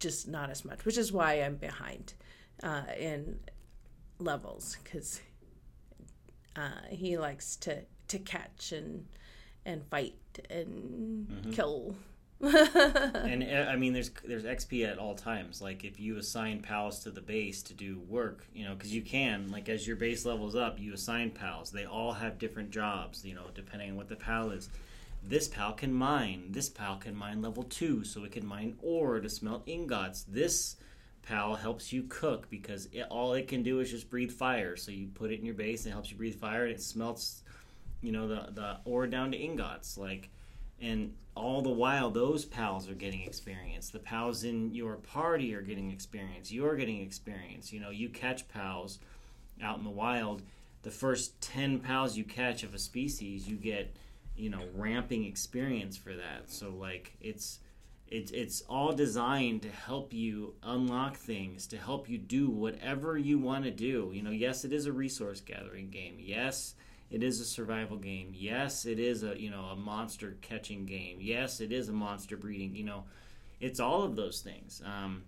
just 0.00 0.28
not 0.28 0.50
as 0.50 0.64
much. 0.64 0.84
Which 0.84 0.98
is 0.98 1.12
why 1.12 1.34
I'm 1.34 1.56
behind 1.56 2.14
uh, 2.62 2.82
in 2.98 3.38
levels 4.18 4.76
because 4.82 5.20
uh, 6.56 6.70
he 6.90 7.18
likes 7.18 7.56
to 7.56 7.82
to 8.08 8.18
catch 8.18 8.72
and 8.72 9.06
and 9.64 9.84
fight 9.90 10.14
and 10.50 11.28
mm-hmm. 11.28 11.50
kill. 11.52 11.96
And 12.40 13.42
uh, 13.42 13.70
I 13.70 13.76
mean, 13.76 13.94
there's 13.94 14.10
there's 14.24 14.44
XP 14.44 14.90
at 14.90 14.98
all 14.98 15.14
times. 15.14 15.62
Like 15.62 15.84
if 15.84 15.98
you 15.98 16.18
assign 16.18 16.60
pals 16.60 17.00
to 17.00 17.10
the 17.10 17.20
base 17.20 17.62
to 17.62 17.74
do 17.74 17.98
work, 18.08 18.46
you 18.54 18.64
know, 18.64 18.74
because 18.74 18.94
you 18.94 19.02
can. 19.02 19.50
Like 19.50 19.68
as 19.68 19.86
your 19.86 19.96
base 19.96 20.26
levels 20.26 20.54
up, 20.54 20.78
you 20.78 20.92
assign 20.92 21.30
pals. 21.30 21.70
They 21.70 21.86
all 21.86 22.12
have 22.12 22.38
different 22.38 22.70
jobs, 22.70 23.24
you 23.24 23.34
know, 23.34 23.46
depending 23.54 23.90
on 23.90 23.96
what 23.96 24.08
the 24.08 24.16
pal 24.16 24.50
is. 24.50 24.68
This 25.24 25.48
pal 25.48 25.72
can 25.72 25.92
mine. 25.92 26.48
This 26.50 26.68
pal 26.68 26.96
can 26.96 27.16
mine 27.16 27.40
level 27.40 27.62
two, 27.64 28.04
so 28.04 28.24
it 28.24 28.32
can 28.32 28.46
mine 28.46 28.76
ore 28.82 29.18
to 29.18 29.30
smelt 29.30 29.62
ingots. 29.66 30.24
This 30.24 30.76
pal 31.22 31.54
helps 31.54 31.90
you 31.90 32.04
cook 32.08 32.50
because 32.50 32.86
it, 32.92 33.06
all 33.10 33.32
it 33.32 33.48
can 33.48 33.62
do 33.62 33.80
is 33.80 33.90
just 33.90 34.10
breathe 34.10 34.30
fire. 34.30 34.76
So 34.76 34.92
you 34.92 35.08
put 35.08 35.30
it 35.30 35.40
in 35.40 35.46
your 35.46 35.54
base 35.54 35.84
and 35.84 35.92
it 35.92 35.94
helps 35.94 36.10
you 36.10 36.18
breathe 36.18 36.36
fire, 36.38 36.64
and 36.64 36.72
it 36.72 36.82
smelts 36.82 37.42
you 38.02 38.12
know 38.12 38.28
the 38.28 38.52
the 38.52 38.76
ore 38.84 39.06
down 39.06 39.32
to 39.32 39.38
ingots 39.38 39.96
like 39.96 40.28
and 40.80 41.14
all 41.34 41.60
the 41.60 41.70
while 41.70 42.10
those 42.10 42.44
pals 42.44 42.88
are 42.88 42.94
getting 42.94 43.22
experience. 43.22 43.90
The 43.90 43.98
pals 43.98 44.44
in 44.44 44.74
your 44.74 44.96
party 44.96 45.54
are 45.54 45.60
getting 45.60 45.90
experience. 45.90 46.50
You're 46.50 46.76
getting 46.76 47.02
experience. 47.02 47.72
You 47.72 47.80
know 47.80 47.90
you 47.90 48.08
catch 48.08 48.48
pals 48.48 48.98
out 49.62 49.78
in 49.78 49.84
the 49.84 49.90
wild. 49.90 50.42
The 50.82 50.90
first 50.90 51.40
10 51.40 51.80
pals 51.80 52.16
you 52.16 52.24
catch 52.24 52.62
of 52.62 52.74
a 52.74 52.78
species 52.78 53.48
you 53.48 53.56
get 53.56 53.96
you 54.36 54.50
know 54.50 54.62
ramping 54.74 55.24
experience 55.24 55.96
for 55.96 56.14
that. 56.14 56.50
So 56.50 56.70
like 56.70 57.16
it's 57.20 57.60
it's 58.08 58.30
it's 58.30 58.62
all 58.62 58.92
designed 58.92 59.62
to 59.62 59.68
help 59.68 60.12
you 60.12 60.54
unlock 60.62 61.16
things 61.16 61.66
to 61.68 61.76
help 61.76 62.08
you 62.08 62.18
do 62.18 62.48
whatever 62.48 63.18
you 63.18 63.38
want 63.38 63.64
to 63.64 63.70
do. 63.70 64.10
You 64.14 64.22
know 64.22 64.30
yes 64.30 64.64
it 64.64 64.72
is 64.72 64.86
a 64.86 64.92
resource 64.92 65.40
gathering 65.40 65.90
game. 65.90 66.16
Yes 66.18 66.74
it 67.10 67.22
is 67.22 67.40
a 67.40 67.44
survival 67.44 67.96
game. 67.96 68.32
Yes, 68.34 68.84
it 68.84 68.98
is 68.98 69.22
a 69.22 69.40
you 69.40 69.50
know 69.50 69.64
a 69.66 69.76
monster 69.76 70.36
catching 70.42 70.86
game. 70.86 71.18
Yes, 71.20 71.60
it 71.60 71.72
is 71.72 71.88
a 71.88 71.92
monster 71.92 72.36
breeding. 72.36 72.74
You 72.74 72.84
know, 72.84 73.04
it's 73.60 73.80
all 73.80 74.02
of 74.02 74.16
those 74.16 74.40
things. 74.40 74.82
Um, 74.84 75.22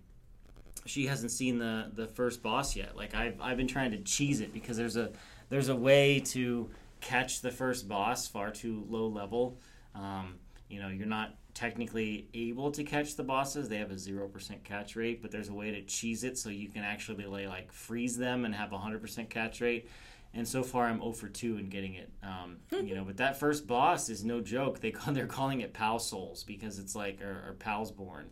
she 0.85 1.05
hasn't 1.07 1.31
seen 1.31 1.57
the 1.57 1.91
the 1.93 2.07
first 2.07 2.41
boss 2.43 2.75
yet. 2.75 2.95
Like 2.95 3.15
I've 3.15 3.39
I've 3.41 3.57
been 3.57 3.67
trying 3.67 3.91
to 3.91 3.99
cheese 3.99 4.41
it 4.41 4.53
because 4.53 4.77
there's 4.77 4.97
a 4.97 5.11
there's 5.49 5.69
a 5.69 5.75
way 5.75 6.19
to 6.19 6.69
catch 7.01 7.41
the 7.41 7.51
first 7.51 7.87
boss 7.87 8.27
far 8.27 8.51
too 8.51 8.85
low 8.89 9.07
level. 9.07 9.57
Um, 9.95 10.35
you 10.69 10.81
know, 10.81 10.89
you're 10.89 11.07
not 11.07 11.35
technically 11.53 12.27
able 12.33 12.71
to 12.71 12.83
catch 12.83 13.15
the 13.15 13.23
bosses. 13.23 13.69
They 13.69 13.77
have 13.77 13.91
a 13.91 13.97
zero 13.97 14.27
percent 14.27 14.63
catch 14.63 14.95
rate, 14.95 15.21
but 15.21 15.31
there's 15.31 15.49
a 15.49 15.53
way 15.53 15.71
to 15.71 15.81
cheese 15.83 16.23
it 16.23 16.37
so 16.37 16.49
you 16.49 16.67
can 16.67 16.83
actually 16.83 17.25
like 17.47 17.71
freeze 17.71 18.17
them 18.17 18.45
and 18.45 18.53
have 18.53 18.73
a 18.73 18.77
hundred 18.77 19.01
percent 19.01 19.29
catch 19.29 19.61
rate 19.61 19.89
and 20.33 20.47
so 20.47 20.63
far 20.63 20.85
I'm 20.85 20.99
0 20.99 21.13
for 21.13 21.27
2 21.27 21.57
in 21.57 21.69
getting 21.69 21.95
it. 21.95 22.11
Um, 22.21 22.57
you 22.71 22.95
know, 22.95 23.03
but 23.03 23.17
that 23.17 23.39
first 23.39 23.65
boss 23.67 24.09
is 24.09 24.23
no 24.23 24.41
joke. 24.41 24.79
They 24.79 24.91
call, 24.91 25.13
they're 25.13 25.27
calling 25.27 25.61
it 25.61 25.73
Pal 25.73 25.99
Souls 25.99 26.43
because 26.43 26.79
it's 26.79 26.95
like 26.95 27.21
or, 27.21 27.49
or 27.49 27.55
Palborne, 27.59 28.29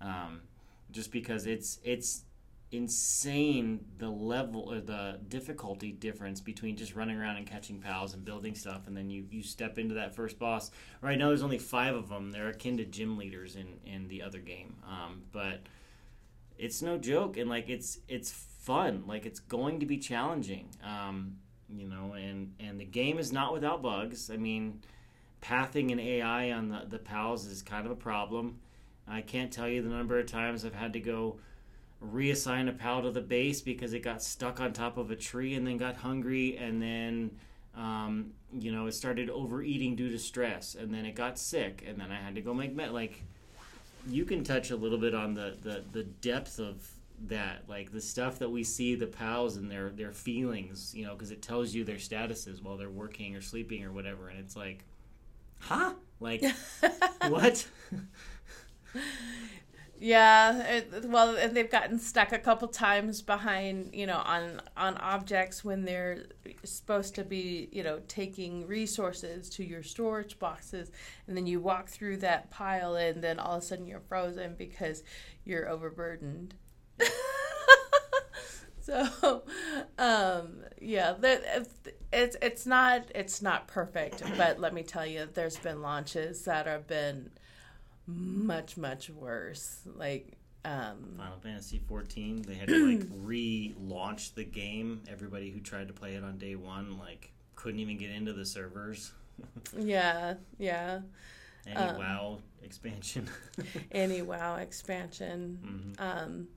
um, 0.00 0.40
just 0.90 1.12
because 1.12 1.46
it's 1.46 1.78
it's 1.84 2.24
insane 2.72 3.84
the 3.98 4.08
level 4.08 4.72
or 4.72 4.80
the 4.80 5.20
difficulty 5.28 5.92
difference 5.92 6.40
between 6.40 6.76
just 6.76 6.96
running 6.96 7.16
around 7.16 7.36
and 7.36 7.46
catching 7.46 7.80
pals 7.80 8.14
and 8.14 8.24
building 8.24 8.54
stuff 8.54 8.88
and 8.88 8.96
then 8.96 9.08
you 9.08 9.24
you 9.30 9.42
step 9.44 9.78
into 9.78 9.94
that 9.94 10.12
first 10.12 10.40
boss 10.40 10.72
right 11.00 11.16
now 11.16 11.28
there's 11.28 11.42
only 11.42 11.58
five 11.58 11.94
of 11.94 12.08
them 12.08 12.32
they're 12.32 12.48
akin 12.48 12.76
to 12.76 12.84
gym 12.84 13.16
leaders 13.16 13.54
in 13.54 13.78
in 13.86 14.08
the 14.08 14.20
other 14.20 14.40
game 14.40 14.74
um, 14.88 15.22
but 15.30 15.60
it's 16.58 16.82
no 16.82 16.98
joke 16.98 17.36
and 17.36 17.48
like 17.48 17.68
it's 17.68 17.98
it's 18.08 18.32
fun. 18.64 19.04
Like 19.06 19.26
it's 19.26 19.40
going 19.40 19.80
to 19.80 19.86
be 19.86 19.98
challenging. 19.98 20.68
Um, 20.82 21.36
you 21.68 21.88
know, 21.88 22.14
and 22.14 22.54
and 22.58 22.80
the 22.80 22.84
game 22.84 23.18
is 23.18 23.32
not 23.32 23.52
without 23.52 23.82
bugs. 23.82 24.30
I 24.30 24.36
mean, 24.36 24.80
pathing 25.40 25.92
and 25.92 26.00
AI 26.00 26.52
on 26.52 26.68
the 26.68 26.84
the 26.88 26.98
pals 26.98 27.46
is 27.46 27.62
kind 27.62 27.86
of 27.86 27.92
a 27.92 27.96
problem. 27.96 28.58
I 29.06 29.20
can't 29.20 29.52
tell 29.52 29.68
you 29.68 29.82
the 29.82 29.90
number 29.90 30.18
of 30.18 30.26
times 30.26 30.64
I've 30.64 30.74
had 30.74 30.94
to 30.94 31.00
go 31.00 31.36
reassign 32.02 32.68
a 32.68 32.72
pal 32.72 33.02
to 33.02 33.10
the 33.10 33.20
base 33.20 33.60
because 33.60 33.92
it 33.92 34.00
got 34.00 34.22
stuck 34.22 34.60
on 34.60 34.72
top 34.72 34.96
of 34.96 35.10
a 35.10 35.16
tree 35.16 35.54
and 35.54 35.66
then 35.66 35.76
got 35.76 35.96
hungry 35.96 36.56
and 36.56 36.80
then 36.80 37.30
um, 37.76 38.32
you 38.52 38.72
know 38.72 38.86
it 38.86 38.92
started 38.92 39.30
overeating 39.30 39.96
due 39.96 40.10
to 40.10 40.18
stress 40.18 40.74
and 40.74 40.92
then 40.92 41.04
it 41.04 41.14
got 41.14 41.38
sick 41.38 41.84
and 41.86 41.98
then 41.98 42.10
I 42.10 42.16
had 42.16 42.34
to 42.34 42.40
go 42.40 42.54
make 42.54 42.74
med 42.74 42.92
like 42.92 43.22
you 44.08 44.24
can 44.24 44.44
touch 44.44 44.70
a 44.70 44.76
little 44.76 44.98
bit 44.98 45.14
on 45.14 45.34
the, 45.34 45.56
the, 45.62 45.82
the 45.92 46.04
depth 46.04 46.58
of 46.58 46.93
that 47.26 47.62
like 47.68 47.92
the 47.92 48.00
stuff 48.00 48.38
that 48.38 48.50
we 48.50 48.64
see 48.64 48.94
the 48.94 49.06
pals 49.06 49.56
and 49.56 49.70
their 49.70 49.90
their 49.90 50.12
feelings 50.12 50.92
you 50.94 51.04
know 51.04 51.14
because 51.14 51.30
it 51.30 51.40
tells 51.40 51.72
you 51.72 51.84
their 51.84 51.96
statuses 51.96 52.62
while 52.62 52.76
they're 52.76 52.90
working 52.90 53.34
or 53.36 53.40
sleeping 53.40 53.84
or 53.84 53.92
whatever 53.92 54.28
and 54.28 54.38
it's 54.38 54.56
like 54.56 54.84
huh? 55.60 55.94
Like 56.20 56.42
what? 57.28 57.66
Yeah 59.98 60.58
it, 60.64 61.04
well 61.04 61.36
and 61.36 61.56
they've 61.56 61.70
gotten 61.70 61.98
stuck 61.98 62.32
a 62.32 62.38
couple 62.38 62.68
times 62.68 63.22
behind 63.22 63.94
you 63.94 64.06
know 64.06 64.18
on 64.18 64.60
on 64.76 64.96
objects 64.98 65.64
when 65.64 65.84
they're 65.84 66.26
supposed 66.64 67.14
to 67.14 67.24
be 67.24 67.68
you 67.72 67.82
know 67.82 68.00
taking 68.08 68.66
resources 68.66 69.48
to 69.50 69.64
your 69.64 69.82
storage 69.82 70.38
boxes 70.38 70.90
and 71.26 71.36
then 71.36 71.46
you 71.46 71.60
walk 71.60 71.88
through 71.88 72.18
that 72.18 72.50
pile 72.50 72.96
and 72.96 73.22
then 73.22 73.38
all 73.38 73.56
of 73.56 73.62
a 73.62 73.66
sudden 73.66 73.86
you're 73.86 74.00
frozen 74.00 74.54
because 74.58 75.04
you're 75.44 75.68
overburdened 75.68 76.54
so 78.80 79.42
um, 79.98 80.60
yeah 80.80 81.14
it's 82.12 82.36
it's 82.40 82.66
not 82.66 83.04
it's 83.14 83.42
not 83.42 83.66
perfect 83.66 84.22
but 84.36 84.60
let 84.60 84.72
me 84.72 84.82
tell 84.82 85.06
you 85.06 85.28
there's 85.32 85.56
been 85.56 85.82
launches 85.82 86.44
that 86.44 86.66
have 86.66 86.86
been 86.86 87.30
much 88.06 88.76
much 88.76 89.10
worse. 89.10 89.80
Like 89.96 90.34
um, 90.64 91.14
Final 91.16 91.38
Fantasy 91.42 91.80
14 91.86 92.42
they 92.42 92.54
had 92.54 92.68
to 92.68 92.86
like 92.86 93.08
relaunch 93.24 94.34
the 94.34 94.44
game. 94.44 95.02
Everybody 95.10 95.50
who 95.50 95.60
tried 95.60 95.88
to 95.88 95.94
play 95.94 96.14
it 96.14 96.24
on 96.24 96.38
day 96.38 96.54
1 96.54 96.98
like 96.98 97.32
couldn't 97.56 97.80
even 97.80 97.96
get 97.96 98.10
into 98.10 98.32
the 98.32 98.44
servers. 98.44 99.12
Yeah 99.76 100.34
yeah. 100.58 101.00
Any 101.66 101.76
um, 101.76 101.96
WoW 101.96 102.38
expansion? 102.62 103.28
any 103.90 104.22
WoW 104.22 104.56
expansion. 104.56 105.94
Mm-hmm. 105.98 106.28
um 106.28 106.48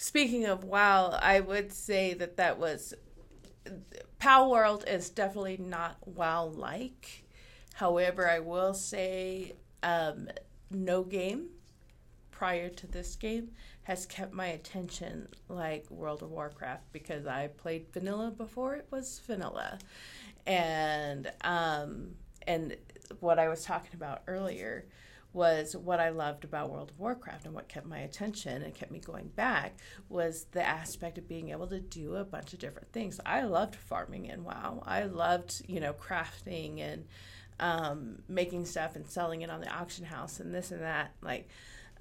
Speaking 0.00 0.46
of 0.46 0.62
WoW, 0.62 1.18
I 1.20 1.40
would 1.40 1.72
say 1.72 2.14
that 2.14 2.36
that 2.36 2.56
was 2.56 2.94
Pal 4.20 4.48
World 4.48 4.84
is 4.86 5.10
definitely 5.10 5.56
not 5.56 5.96
WoW 6.06 6.44
like. 6.44 7.24
However, 7.74 8.30
I 8.30 8.38
will 8.38 8.74
say 8.74 9.56
um, 9.82 10.28
no 10.70 11.02
game 11.02 11.48
prior 12.30 12.68
to 12.68 12.86
this 12.86 13.16
game 13.16 13.50
has 13.82 14.06
kept 14.06 14.32
my 14.32 14.46
attention 14.46 15.26
like 15.48 15.90
World 15.90 16.22
of 16.22 16.30
Warcraft 16.30 16.92
because 16.92 17.26
I 17.26 17.48
played 17.48 17.92
vanilla 17.92 18.30
before 18.30 18.76
it 18.76 18.86
was 18.92 19.20
vanilla. 19.26 19.80
And 20.46 21.28
um, 21.42 22.10
and 22.46 22.76
what 23.18 23.40
I 23.40 23.48
was 23.48 23.64
talking 23.64 23.90
about 23.94 24.22
earlier 24.28 24.86
was 25.38 25.76
what 25.76 26.00
I 26.00 26.08
loved 26.08 26.42
about 26.42 26.68
World 26.68 26.90
of 26.90 26.98
Warcraft 26.98 27.46
and 27.46 27.54
what 27.54 27.68
kept 27.68 27.86
my 27.86 28.00
attention 28.00 28.60
and 28.60 28.74
kept 28.74 28.90
me 28.90 28.98
going 28.98 29.28
back 29.28 29.78
was 30.08 30.46
the 30.50 30.66
aspect 30.66 31.16
of 31.16 31.28
being 31.28 31.50
able 31.50 31.68
to 31.68 31.78
do 31.78 32.16
a 32.16 32.24
bunch 32.24 32.52
of 32.52 32.58
different 32.58 32.92
things. 32.92 33.20
I 33.24 33.42
loved 33.42 33.76
farming 33.76 34.26
in 34.26 34.42
WoW. 34.42 34.82
I 34.84 35.04
loved, 35.04 35.62
you 35.68 35.78
know, 35.78 35.92
crafting 35.92 36.80
and 36.80 37.04
um, 37.60 38.18
making 38.28 38.66
stuff 38.66 38.96
and 38.96 39.06
selling 39.06 39.42
it 39.42 39.50
on 39.50 39.60
the 39.60 39.72
auction 39.72 40.04
house 40.04 40.40
and 40.40 40.52
this 40.52 40.72
and 40.72 40.82
that. 40.82 41.12
Like, 41.22 41.48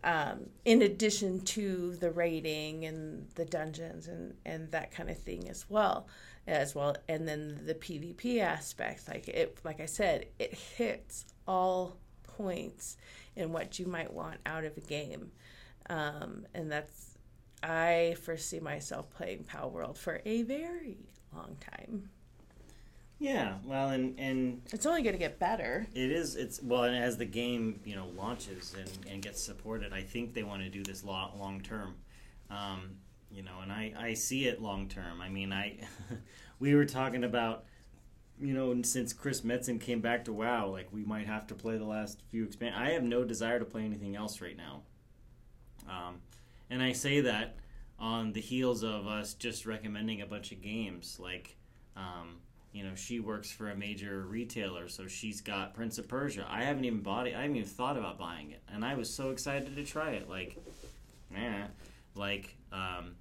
um, 0.03 0.49
in 0.65 0.81
addition 0.81 1.41
to 1.41 1.95
the 1.97 2.09
raiding 2.09 2.85
and 2.85 3.29
the 3.35 3.45
dungeons 3.45 4.07
and, 4.07 4.33
and 4.47 4.71
that 4.71 4.91
kind 4.91 5.11
of 5.11 5.17
thing 5.19 5.47
as 5.47 5.69
well 5.69 6.07
as 6.47 6.73
well 6.73 6.95
and 7.09 7.27
then 7.27 7.59
the 7.65 7.73
pvp 7.73 8.39
aspect 8.39 9.09
like 9.09 9.27
it 9.27 9.57
like 9.65 9.81
i 9.81 9.85
said 9.85 10.27
it 10.39 10.53
hits 10.53 11.25
all 11.45 11.97
points 12.37 12.97
in 13.35 13.51
what 13.51 13.79
you 13.79 13.85
might 13.85 14.11
want 14.13 14.37
out 14.45 14.63
of 14.63 14.77
a 14.77 14.81
game 14.81 15.31
um, 15.89 16.45
and 16.53 16.71
that's 16.71 17.17
i 17.63 18.15
foresee 18.21 18.59
myself 18.59 19.09
playing 19.09 19.43
pal 19.43 19.69
world 19.69 19.97
for 19.97 20.21
a 20.25 20.43
very 20.43 20.97
long 21.35 21.55
time 21.59 22.09
Yeah, 23.19 23.55
well, 23.65 23.89
and 23.89 24.13
and 24.19 24.61
it's 24.71 24.85
only 24.85 25.01
going 25.01 25.15
to 25.15 25.19
get 25.19 25.39
better 25.39 25.87
it 25.95 26.11
is 26.11 26.35
it's 26.35 26.61
well, 26.61 26.83
and 26.83 26.95
as 26.95 27.17
the 27.17 27.25
game 27.25 27.79
you 27.83 27.95
know 27.95 28.07
launches 28.15 28.75
and 28.77 28.91
and 29.11 29.23
gets 29.23 29.41
supported, 29.41 29.91
I 29.91 30.03
think 30.03 30.35
they 30.35 30.43
want 30.43 30.61
to 30.61 30.69
do 30.69 30.83
this 30.83 31.03
long 31.03 31.31
long 31.39 31.61
term. 31.61 31.95
Um, 32.51 32.97
you 33.31 33.41
know, 33.41 33.59
and 33.63 33.71
I 33.71 33.91
I 33.97 34.13
see 34.13 34.45
it 34.47 34.61
long 34.61 34.87
term. 34.87 35.19
I 35.19 35.29
mean, 35.29 35.51
I 35.51 35.79
we 36.59 36.75
were 36.75 36.85
talking 36.85 37.23
about 37.23 37.65
you 38.39 38.53
know 38.53 38.81
since 38.83 39.13
Chris 39.13 39.41
Metzen 39.41 39.79
came 39.79 40.01
back 40.01 40.25
to 40.25 40.33
WoW, 40.33 40.67
like 40.67 40.87
we 40.91 41.03
might 41.03 41.27
have 41.27 41.47
to 41.47 41.55
play 41.55 41.77
the 41.77 41.85
last 41.85 42.21
few 42.29 42.43
expand. 42.43 42.75
I 42.75 42.91
have 42.91 43.03
no 43.03 43.23
desire 43.23 43.59
to 43.59 43.65
play 43.65 43.83
anything 43.83 44.15
else 44.15 44.41
right 44.41 44.57
now. 44.57 44.81
Um, 45.89 46.21
and 46.69 46.81
I 46.81 46.91
say 46.91 47.21
that 47.21 47.55
on 47.99 48.33
the 48.33 48.41
heels 48.41 48.83
of 48.83 49.07
us 49.07 49.33
just 49.33 49.65
recommending 49.65 50.21
a 50.21 50.25
bunch 50.25 50.51
of 50.51 50.61
games 50.61 51.17
like. 51.19 51.55
Um, 51.95 52.37
you 52.73 52.83
know, 52.83 52.93
she 52.93 53.19
works 53.19 53.49
for 53.49 53.71
a 53.71 53.75
major 53.75 54.21
retailer, 54.27 54.87
so 54.87 55.07
she's 55.07 55.41
got 55.41 55.73
Prince 55.73 55.97
of 55.97 56.07
Persia. 56.07 56.45
I 56.47 56.63
haven't 56.63 56.85
even 56.85 56.99
bought 56.99 57.25
it. 57.25 57.33
I 57.33 57.41
haven't 57.41 57.55
even 57.55 57.67
thought 57.67 57.97
about 57.97 58.19
buying 58.19 58.51
it, 58.51 58.61
and 58.71 58.85
I 58.85 58.93
was 58.93 59.11
so 59.11 59.31
excited 59.31 59.75
to 59.75 59.83
try 59.83 60.11
it. 60.11 60.29
Like, 60.29 60.57
eh, 61.35 61.63
like, 62.13 62.55
um, 62.71 63.15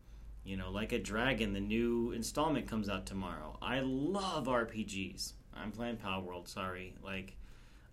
you 0.46 0.56
know, 0.56 0.70
like 0.70 0.92
a 0.92 0.98
dragon. 0.98 1.52
The 1.52 1.60
new 1.60 2.12
installment 2.12 2.68
comes 2.68 2.88
out 2.88 3.04
tomorrow. 3.04 3.58
I 3.60 3.80
love 3.80 4.46
RPGs. 4.46 5.32
I'm 5.54 5.72
playing 5.72 5.96
Palworld. 5.96 6.48
Sorry, 6.48 6.94
like, 7.02 7.36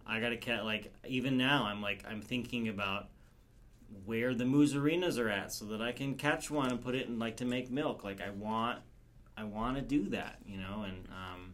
I 0.06 0.20
gotta 0.20 0.38
cat. 0.38 0.63
Like, 0.63 0.94
even 1.08 1.38
now, 1.38 1.66
I'm 1.66 1.82
like, 1.82 2.04
I'm 2.08 2.22
thinking 2.22 2.68
about 2.68 3.10
where 4.06 4.34
the 4.34 4.44
Mozzarinas 4.44 5.18
are 5.18 5.30
at, 5.30 5.52
so 5.52 5.66
that 5.66 5.82
I 5.82 5.92
can 5.92 6.16
catch 6.16 6.52
one 6.52 6.70
and 6.70 6.82
put 6.82 6.96
it 6.96 7.08
in 7.08 7.20
like 7.20 7.38
to 7.38 7.46
make 7.46 7.72
milk. 7.72 8.04
Like, 8.04 8.22
I 8.22 8.30
want 8.30 8.80
I 9.36 9.44
want 9.46 9.78
to 9.78 9.82
do 9.82 10.10
that, 10.10 10.38
you 10.46 10.58
know, 10.58 10.86
and 10.88 11.08
um, 11.10 11.54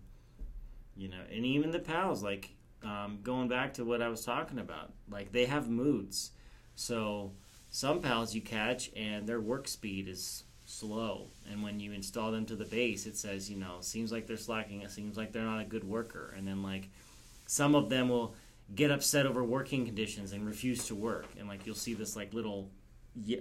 you 0.96 1.08
know, 1.08 1.22
and 1.32 1.46
even 1.46 1.72
the 1.72 1.80
pals, 1.80 2.22
like 2.22 2.50
um, 2.84 3.20
going 3.24 3.48
back 3.48 3.74
to 3.76 3.86
what 3.86 4.02
I 4.02 4.10
was 4.10 4.26
talking 4.26 4.60
about, 4.60 4.92
like 5.10 5.32
they 5.32 5.46
have 5.46 5.70
moods. 5.70 6.32
So 6.76 7.34
some 7.70 8.02
pals 8.02 8.34
you 8.34 8.42
catch 8.42 8.92
and 8.96 9.28
their 9.28 9.40
work 9.40 9.68
speed 9.68 10.08
is 10.08 10.44
slow, 10.70 11.28
and 11.50 11.64
when 11.64 11.80
you 11.80 11.92
install 11.92 12.32
them 12.32 12.46
to 12.46 12.56
the 12.56 12.66
base, 12.66 13.06
it 13.06 13.18
says, 13.18 13.50
you 13.50 13.58
know, 13.58 13.78
seems 13.82 14.12
like 14.12 14.28
they're 14.28 14.38
slacking. 14.38 14.82
It 14.82 14.92
seems 14.92 15.18
like 15.18 15.32
they're 15.32 15.44
not 15.44 15.62
a 15.62 15.66
good 15.66 15.84
worker, 15.84 16.34
and 16.38 16.48
then 16.48 16.62
like 16.62 16.90
some 17.48 17.76
of 17.76 17.90
them 17.90 18.10
will 18.10 18.36
get 18.76 18.92
upset 18.92 19.26
over 19.26 19.44
working 19.44 19.86
conditions 19.86 20.32
and 20.32 20.46
refuse 20.46 20.86
to 20.88 20.96
work, 20.96 21.26
and 21.38 21.48
like 21.48 21.66
you'll 21.66 21.76
see 21.76 21.94
this 21.94 22.16
like 22.16 22.34
little 22.34 22.70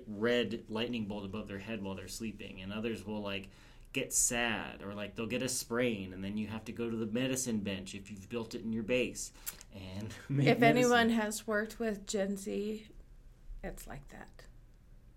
red 0.07 0.65
lightning 0.69 1.05
bolt 1.05 1.25
above 1.25 1.47
their 1.47 1.59
head 1.59 1.83
while 1.83 1.95
they're 1.95 2.09
sleeping, 2.09 2.63
and 2.63 2.73
others 2.73 3.07
will 3.07 3.23
like 3.23 3.49
get 3.93 4.13
sad 4.13 4.83
or 4.83 4.95
like 4.95 5.15
they'll 5.15 5.27
get 5.27 5.43
a 5.43 5.49
sprain. 5.49 6.13
And 6.13 6.23
then 6.23 6.37
you 6.37 6.47
have 6.47 6.65
to 6.67 6.73
go 6.73 6.91
to 6.91 6.97
the 6.97 7.07
medicine 7.07 7.59
bench 7.59 7.95
if 7.95 8.11
you've 8.11 8.29
built 8.29 8.55
it 8.55 8.63
in 8.63 8.73
your 8.73 8.83
base. 8.83 9.33
And 9.75 10.09
if 10.31 10.31
medicine. 10.31 10.65
anyone 10.65 11.11
has 11.11 11.47
worked 11.47 11.79
with 11.79 12.07
gen 12.07 12.37
z 12.37 12.87
it's 13.65 13.87
like 13.87 14.07
that. 14.09 14.29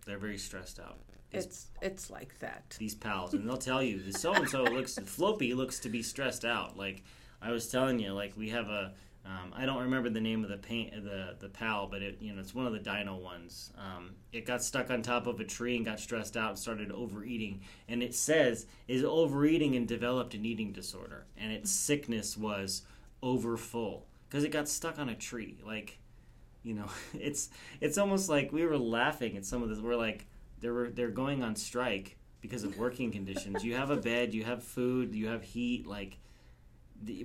They're 0.05 0.17
very 0.17 0.39
stressed 0.39 0.79
out 0.79 0.97
it's 1.31 1.67
it's 1.81 2.09
like 2.09 2.37
that 2.39 2.75
these 2.79 2.95
pals 2.95 3.33
and 3.33 3.47
they'll 3.47 3.57
tell 3.57 3.81
you 3.81 4.01
the 4.01 4.11
so 4.11 4.33
and 4.33 4.49
so 4.49 4.63
looks 4.63 4.97
floppy 5.05 5.53
looks 5.53 5.79
to 5.79 5.89
be 5.89 6.03
stressed 6.03 6.45
out 6.45 6.77
like 6.77 7.03
i 7.41 7.51
was 7.51 7.67
telling 7.69 7.99
you 7.99 8.11
like 8.13 8.35
we 8.37 8.49
have 8.49 8.67
a 8.67 8.93
um, 9.23 9.53
I 9.55 9.67
don't 9.67 9.83
remember 9.83 10.09
the 10.09 10.21
name 10.21 10.43
of 10.43 10.49
the 10.49 10.57
paint 10.57 10.91
the 11.03 11.35
the 11.39 11.49
pal, 11.49 11.87
but 11.87 12.01
it 12.01 12.17
you 12.19 12.33
know 12.33 12.39
it's 12.39 12.55
one 12.55 12.65
of 12.65 12.73
the 12.73 12.79
dino 12.79 13.15
ones. 13.15 13.71
Um, 13.77 14.15
it 14.31 14.47
got 14.47 14.63
stuck 14.63 14.89
on 14.89 15.03
top 15.03 15.27
of 15.27 15.39
a 15.39 15.43
tree 15.43 15.75
and 15.75 15.85
got 15.85 15.99
stressed 15.99 16.35
out 16.35 16.49
and 16.49 16.59
started 16.59 16.91
overeating. 16.91 17.61
And 17.87 18.01
it 18.01 18.15
says 18.15 18.65
is 18.87 19.03
overeating 19.03 19.75
and 19.75 19.87
developed 19.87 20.33
an 20.33 20.43
eating 20.43 20.71
disorder, 20.71 21.25
and 21.37 21.51
its 21.51 21.69
sickness 21.69 22.35
was 22.35 22.81
overfull 23.21 24.07
because 24.27 24.43
it 24.43 24.49
got 24.49 24.67
stuck 24.67 24.97
on 24.97 25.09
a 25.09 25.15
tree. 25.15 25.59
Like, 25.63 25.99
you 26.63 26.73
know, 26.73 26.87
it's 27.13 27.49
it's 27.79 27.99
almost 27.99 28.27
like 28.27 28.51
we 28.51 28.65
were 28.65 28.77
laughing 28.77 29.37
at 29.37 29.45
some 29.45 29.61
of 29.61 29.69
this. 29.69 29.79
We're 29.79 29.95
like 29.95 30.25
they 30.61 30.69
were 30.69 30.89
they're 30.89 31.09
going 31.09 31.43
on 31.43 31.55
strike 31.55 32.17
because 32.41 32.63
of 32.63 32.77
working 32.77 33.11
conditions. 33.11 33.63
You 33.63 33.75
have 33.75 33.89
a 33.89 33.97
bed, 33.97 34.33
you 34.33 34.43
have 34.43 34.63
food, 34.63 35.13
you 35.13 35.27
have 35.27 35.43
heat, 35.43 35.85
like 35.85 36.17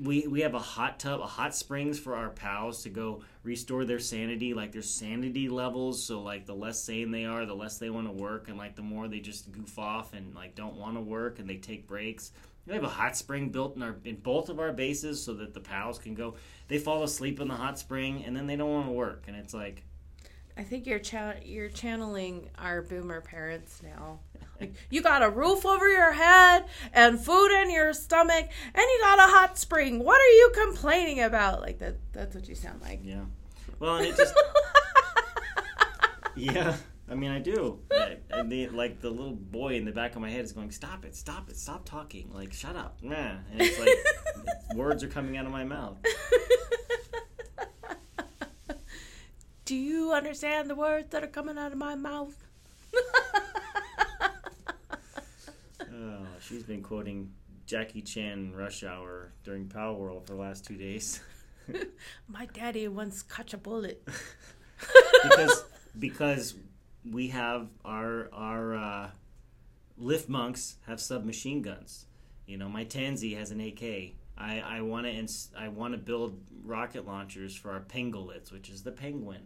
we 0.03 0.27
we 0.27 0.41
have 0.41 0.55
a 0.55 0.59
hot 0.59 0.99
tub, 0.99 1.21
a 1.21 1.27
hot 1.27 1.55
springs 1.55 1.99
for 1.99 2.15
our 2.15 2.31
pals 2.31 2.83
to 2.83 2.89
go 2.89 3.23
restore 3.43 3.85
their 3.85 3.99
sanity, 3.99 4.55
like 4.55 4.73
their 4.73 4.83
sanity 4.83 5.49
levels. 5.49 6.03
So 6.03 6.23
like 6.23 6.47
the 6.47 6.55
less 6.55 6.83
sane 6.83 7.11
they 7.11 7.25
are, 7.25 7.45
the 7.45 7.55
less 7.55 7.79
they 7.79 7.91
want 7.91 8.07
to 8.07 8.13
work, 8.13 8.49
and 8.49 8.57
like 8.57 8.77
the 8.77 8.83
more 8.83 9.09
they 9.09 9.21
just 9.21 9.53
goof 9.53 9.79
off 9.79 10.15
and 10.15 10.35
like 10.35 10.55
don't 10.55 10.77
want 10.77 10.97
to 10.97 11.01
work 11.01 11.39
and 11.39 11.49
they 11.49 11.57
take 11.57 11.87
breaks. 11.87 12.33
We 12.67 12.75
have 12.75 12.85
a 12.85 12.89
hot 12.89 13.17
spring 13.17 13.51
built 13.51 13.77
in 13.77 13.83
our 13.83 13.97
in 14.05 14.17
both 14.17 14.49
of 14.49 14.59
our 14.59 14.73
bases 14.73 15.23
so 15.23 15.35
that 15.35 15.55
the 15.55 15.61
pals 15.61 15.99
can 15.99 16.15
go. 16.15 16.37
They 16.69 16.79
fall 16.79 17.03
asleep 17.03 17.39
in 17.41 17.49
the 17.49 17.55
hot 17.55 17.79
spring 17.79 18.25
and 18.25 18.35
then 18.35 18.47
they 18.47 18.57
don't 18.57 18.73
want 18.73 18.87
to 18.87 18.93
work, 18.93 19.25
and 19.29 19.37
it's 19.37 19.55
like 19.55 19.85
I 20.57 20.63
think 20.63 20.87
you're 20.87 20.99
cha- 20.99 21.35
you're 21.45 21.69
channeling 21.69 22.49
our 22.59 22.81
boomer 22.83 23.21
parents 23.21 23.83
now. 23.83 24.21
Like, 24.59 24.75
you 24.89 25.03
got 25.03 25.23
a 25.23 25.29
roof 25.29 25.67
over 25.67 25.87
your 25.87 26.13
head 26.13 26.65
and 26.95 27.21
food 27.21 27.51
in 27.63 27.71
your 27.71 27.93
stomach, 27.93 28.49
and 28.75 28.83
you 28.83 28.99
got 29.03 29.19
a 29.19 29.31
hot 29.33 29.59
spring. 29.59 30.03
What 30.03 30.19
are 30.19 30.33
you 30.33 30.53
complaining 30.65 31.21
about? 31.21 31.61
Like 31.61 31.79
that. 31.81 31.97
That's 32.13 32.35
what 32.35 32.49
you 32.49 32.55
sound 32.55 32.81
like. 32.81 33.01
yeah. 33.05 33.25
Well, 33.79 33.97
and 33.97 34.07
it 34.07 34.17
just 34.17 34.35
yeah. 36.37 36.77
I 37.09 37.15
mean, 37.15 37.31
I 37.31 37.39
do. 37.39 37.79
I- 37.93 38.17
And 38.31 38.51
the, 38.51 38.69
like 38.69 39.01
the 39.01 39.11
little 39.11 39.35
boy 39.37 39.75
in 39.77 39.85
the 39.85 39.93
back 39.93 40.17
of 40.17 40.23
my 40.23 40.31
head 40.31 40.45
is 40.45 40.53
going, 40.53 40.71
"Stop 40.71 41.05
it! 41.05 41.15
Stop 41.15 41.49
it! 41.51 41.57
Stop 41.57 41.85
talking! 41.85 42.31
Like, 42.33 42.53
shut 42.55 42.77
up!" 42.77 42.99
Nah. 43.03 43.15
And 43.53 43.61
it's 43.61 43.79
like 43.79 43.91
words 44.75 45.03
are 45.05 45.09
coming 45.09 45.37
out 45.37 45.45
of 45.47 45.53
my 45.53 45.65
mouth. 45.65 45.99
Do 49.67 49.75
you 49.75 50.13
understand 50.13 50.71
the 50.71 50.75
words 50.75 51.11
that 51.11 51.23
are 51.23 51.27
coming 51.29 51.59
out 51.59 51.73
of 51.73 51.79
my 51.79 51.95
mouth? 51.97 52.35
Oh, 55.81 56.27
she's 56.41 56.63
been 56.63 56.83
quoting 56.83 57.33
Jackie 57.67 58.03
Chan 58.03 58.55
Rush 58.55 58.85
Hour 58.85 59.33
during 59.45 59.67
Palworld 59.67 60.27
for 60.27 60.35
the 60.35 60.39
last 60.41 60.65
two 60.65 60.77
days 60.77 61.21
My 62.29 62.47
daddy 62.47 62.87
once 62.87 63.23
caught 63.23 63.53
a 63.55 63.59
bullet. 63.59 64.07
because 65.23 65.65
because 65.99 66.55
we 67.11 67.29
have 67.29 67.69
our 67.85 68.29
our 68.33 68.77
uh, 68.77 69.11
Lifmunks 70.01 70.75
have 70.87 71.01
submachine 71.01 71.63
guns. 71.63 72.07
You 72.47 72.57
know, 72.57 72.69
my 72.69 72.85
Tanzee 72.85 73.35
has 73.35 73.51
an 73.51 73.61
AK. 73.61 74.15
I, 74.39 74.61
I 74.61 74.81
want 74.83 75.07
to 75.07 75.13
ins- 75.13 75.51
I 75.57 75.69
want 75.69 75.93
to 75.93 75.99
build 75.99 76.39
rocket 76.65 77.07
launchers 77.07 77.57
for 77.57 77.71
our 77.71 77.81
Pengullets, 77.81 78.53
which 78.53 78.69
is 78.69 78.83
the 78.83 78.93
penguin. 78.93 79.43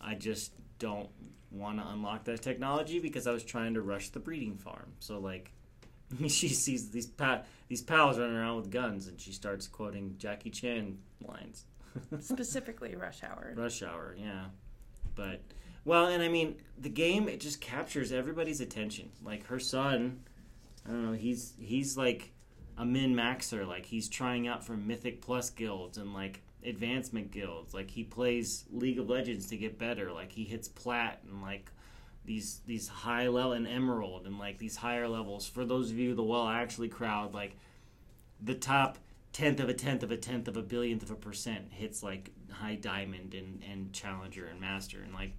I 0.00 0.14
just 0.14 0.52
don't 0.78 1.08
want 1.50 1.78
to 1.78 1.88
unlock 1.88 2.24
that 2.24 2.42
technology 2.42 2.98
because 2.98 3.26
I 3.26 3.32
was 3.32 3.42
trying 3.42 3.74
to 3.74 3.80
rush 3.80 4.10
the 4.10 4.20
breeding 4.20 4.56
farm. 4.56 4.92
So 5.00 5.18
like, 5.18 5.52
she 6.28 6.48
sees 6.48 6.90
these 6.90 7.06
pa- 7.06 7.42
these 7.68 7.82
pals 7.82 8.18
running 8.18 8.36
around 8.36 8.56
with 8.56 8.70
guns, 8.70 9.06
and 9.06 9.20
she 9.20 9.32
starts 9.32 9.66
quoting 9.66 10.14
Jackie 10.18 10.50
Chan 10.50 10.98
lines. 11.26 11.64
Specifically, 12.20 12.94
Rush 12.94 13.22
Hour. 13.22 13.54
Rush 13.56 13.82
Hour, 13.82 14.14
yeah. 14.18 14.46
But 15.14 15.40
well, 15.84 16.06
and 16.06 16.22
I 16.22 16.28
mean, 16.28 16.56
the 16.78 16.90
game 16.90 17.28
it 17.28 17.40
just 17.40 17.60
captures 17.60 18.12
everybody's 18.12 18.60
attention. 18.60 19.08
Like 19.24 19.46
her 19.46 19.58
son, 19.58 20.20
I 20.86 20.90
don't 20.90 21.06
know, 21.06 21.12
he's 21.12 21.54
he's 21.58 21.96
like 21.96 22.32
a 22.78 22.84
min 22.84 23.14
maxer. 23.14 23.66
Like 23.66 23.84
he's 23.84 24.08
trying 24.08 24.48
out 24.48 24.64
for 24.64 24.76
Mythic 24.76 25.20
Plus 25.20 25.50
guilds 25.50 25.98
and 25.98 26.14
like 26.14 26.40
advancement 26.64 27.30
guilds. 27.30 27.74
Like 27.74 27.90
he 27.90 28.04
plays 28.04 28.64
League 28.72 28.98
of 28.98 29.10
Legends 29.10 29.48
to 29.48 29.56
get 29.56 29.78
better. 29.78 30.12
Like 30.12 30.32
he 30.32 30.44
hits 30.44 30.68
plat 30.68 31.20
and 31.28 31.42
like 31.42 31.70
these 32.24 32.60
these 32.66 32.88
high 32.88 33.28
level 33.28 33.52
and 33.52 33.66
emerald 33.66 34.26
and 34.26 34.38
like 34.38 34.58
these 34.58 34.76
higher 34.76 35.08
levels. 35.08 35.46
For 35.46 35.64
those 35.64 35.90
of 35.90 35.98
you 35.98 36.14
the 36.14 36.22
well 36.22 36.48
actually 36.48 36.88
crowd, 36.88 37.34
like 37.34 37.56
the 38.40 38.54
top 38.54 38.98
tenth 39.32 39.60
of 39.60 39.68
a 39.68 39.74
tenth 39.74 40.02
of 40.02 40.10
a 40.10 40.16
tenth 40.16 40.48
of 40.48 40.56
a 40.56 40.62
billionth 40.62 41.02
of 41.02 41.10
a 41.10 41.14
percent 41.14 41.66
hits 41.70 42.02
like 42.02 42.30
high 42.50 42.74
diamond 42.74 43.34
and, 43.34 43.62
and 43.70 43.92
challenger 43.92 44.46
and 44.46 44.60
master 44.60 45.00
and 45.02 45.12
like 45.12 45.32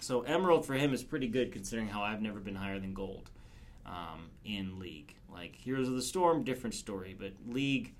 so 0.00 0.22
emerald 0.22 0.64
for 0.64 0.74
him 0.74 0.94
is 0.94 1.02
pretty 1.02 1.28
good 1.28 1.52
considering 1.52 1.88
how 1.88 2.02
I've 2.02 2.22
never 2.22 2.40
been 2.40 2.54
higher 2.54 2.78
than 2.78 2.94
gold 2.94 3.30
um, 3.88 4.30
in 4.44 4.78
league. 4.78 5.14
Like 5.32 5.54
Heroes 5.56 5.88
of 5.88 5.94
the 5.94 6.02
Storm, 6.02 6.44
different 6.44 6.74
story, 6.74 7.16
but 7.18 7.32
league, 7.46 7.94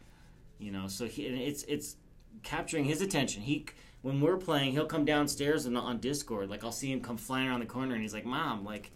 you 0.58 0.70
know, 0.70 0.86
so 0.88 1.06
he 1.06 1.22
it's 1.24 1.62
it's 1.64 1.96
capturing 2.42 2.84
his 2.84 3.00
attention. 3.00 3.42
He 3.42 3.66
when 4.02 4.20
we're 4.20 4.36
playing, 4.36 4.72
he'll 4.72 4.86
come 4.86 5.04
downstairs 5.04 5.66
and 5.66 5.76
on 5.76 5.98
Discord. 5.98 6.50
Like 6.50 6.64
I'll 6.64 6.72
see 6.72 6.90
him 6.92 7.00
come 7.00 7.16
flying 7.16 7.48
around 7.48 7.60
the 7.60 7.66
corner, 7.66 7.94
and 7.94 8.02
he's 8.02 8.14
like, 8.14 8.24
"Mom, 8.24 8.64
like," 8.64 8.90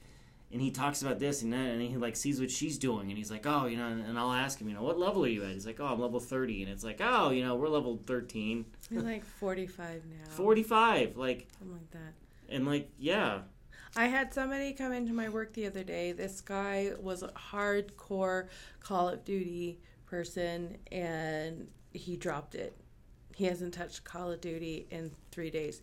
and 0.53 0.61
he 0.61 0.71
talks 0.71 1.03
about 1.03 1.19
this 1.19 1.43
and 1.43 1.53
that, 1.53 1.59
and 1.59 1.83
he 1.83 1.97
like 1.97 2.17
sees 2.17 2.41
what 2.41 2.51
she's 2.51 2.79
doing, 2.79 3.09
and 3.11 3.19
he's 3.19 3.31
like, 3.31 3.47
"Oh, 3.47 3.67
you 3.67 3.77
know," 3.77 3.87
and 3.87 4.19
I'll 4.19 4.33
ask 4.33 4.61
him, 4.61 4.69
you 4.69 4.75
know, 4.75 4.83
"What 4.83 4.99
level 4.99 5.25
are 5.25 5.29
you 5.29 5.45
at?" 5.45 5.53
He's 5.53 5.67
like, 5.67 5.81
"Oh, 5.81 5.87
I'm 5.87 6.01
level 6.01 6.21
30," 6.21 6.63
and 6.65 6.73
it's 6.73 6.85
like, 6.85 7.01
"Oh, 7.01 7.31
you 7.31 7.45
know, 7.45 7.55
we're 7.57 7.69
level 7.69 8.01
13." 8.07 8.65
You're 8.91 9.03
like 9.03 9.25
45 9.25 10.03
now. 10.07 10.31
45, 10.31 11.17
like 11.17 11.49
Something 11.59 11.75
like 11.77 11.91
that. 11.93 12.15
and 12.49 12.67
like 12.67 12.91
yeah, 12.99 13.41
I 13.97 14.07
had 14.07 14.33
somebody 14.33 14.73
come 14.73 14.93
into 14.93 15.13
my 15.13 15.29
work 15.29 15.53
the 15.53 15.67
other 15.67 15.85
day. 15.85 16.13
This 16.13 16.41
guy 16.41 16.93
was 16.99 17.23
a 17.23 17.29
hardcore 17.29 18.49
Call 18.81 19.09
of 19.09 19.25
Duty 19.25 19.81
person 20.07 20.79
and 20.91 21.69
he 21.93 22.17
dropped 22.17 22.55
it. 22.55 22.77
He 23.35 23.45
hasn't 23.45 23.75
touched 23.75 24.05
Call 24.05 24.31
of 24.31 24.41
Duty 24.41 24.87
in 24.91 25.11
three 25.31 25.51
days. 25.51 25.83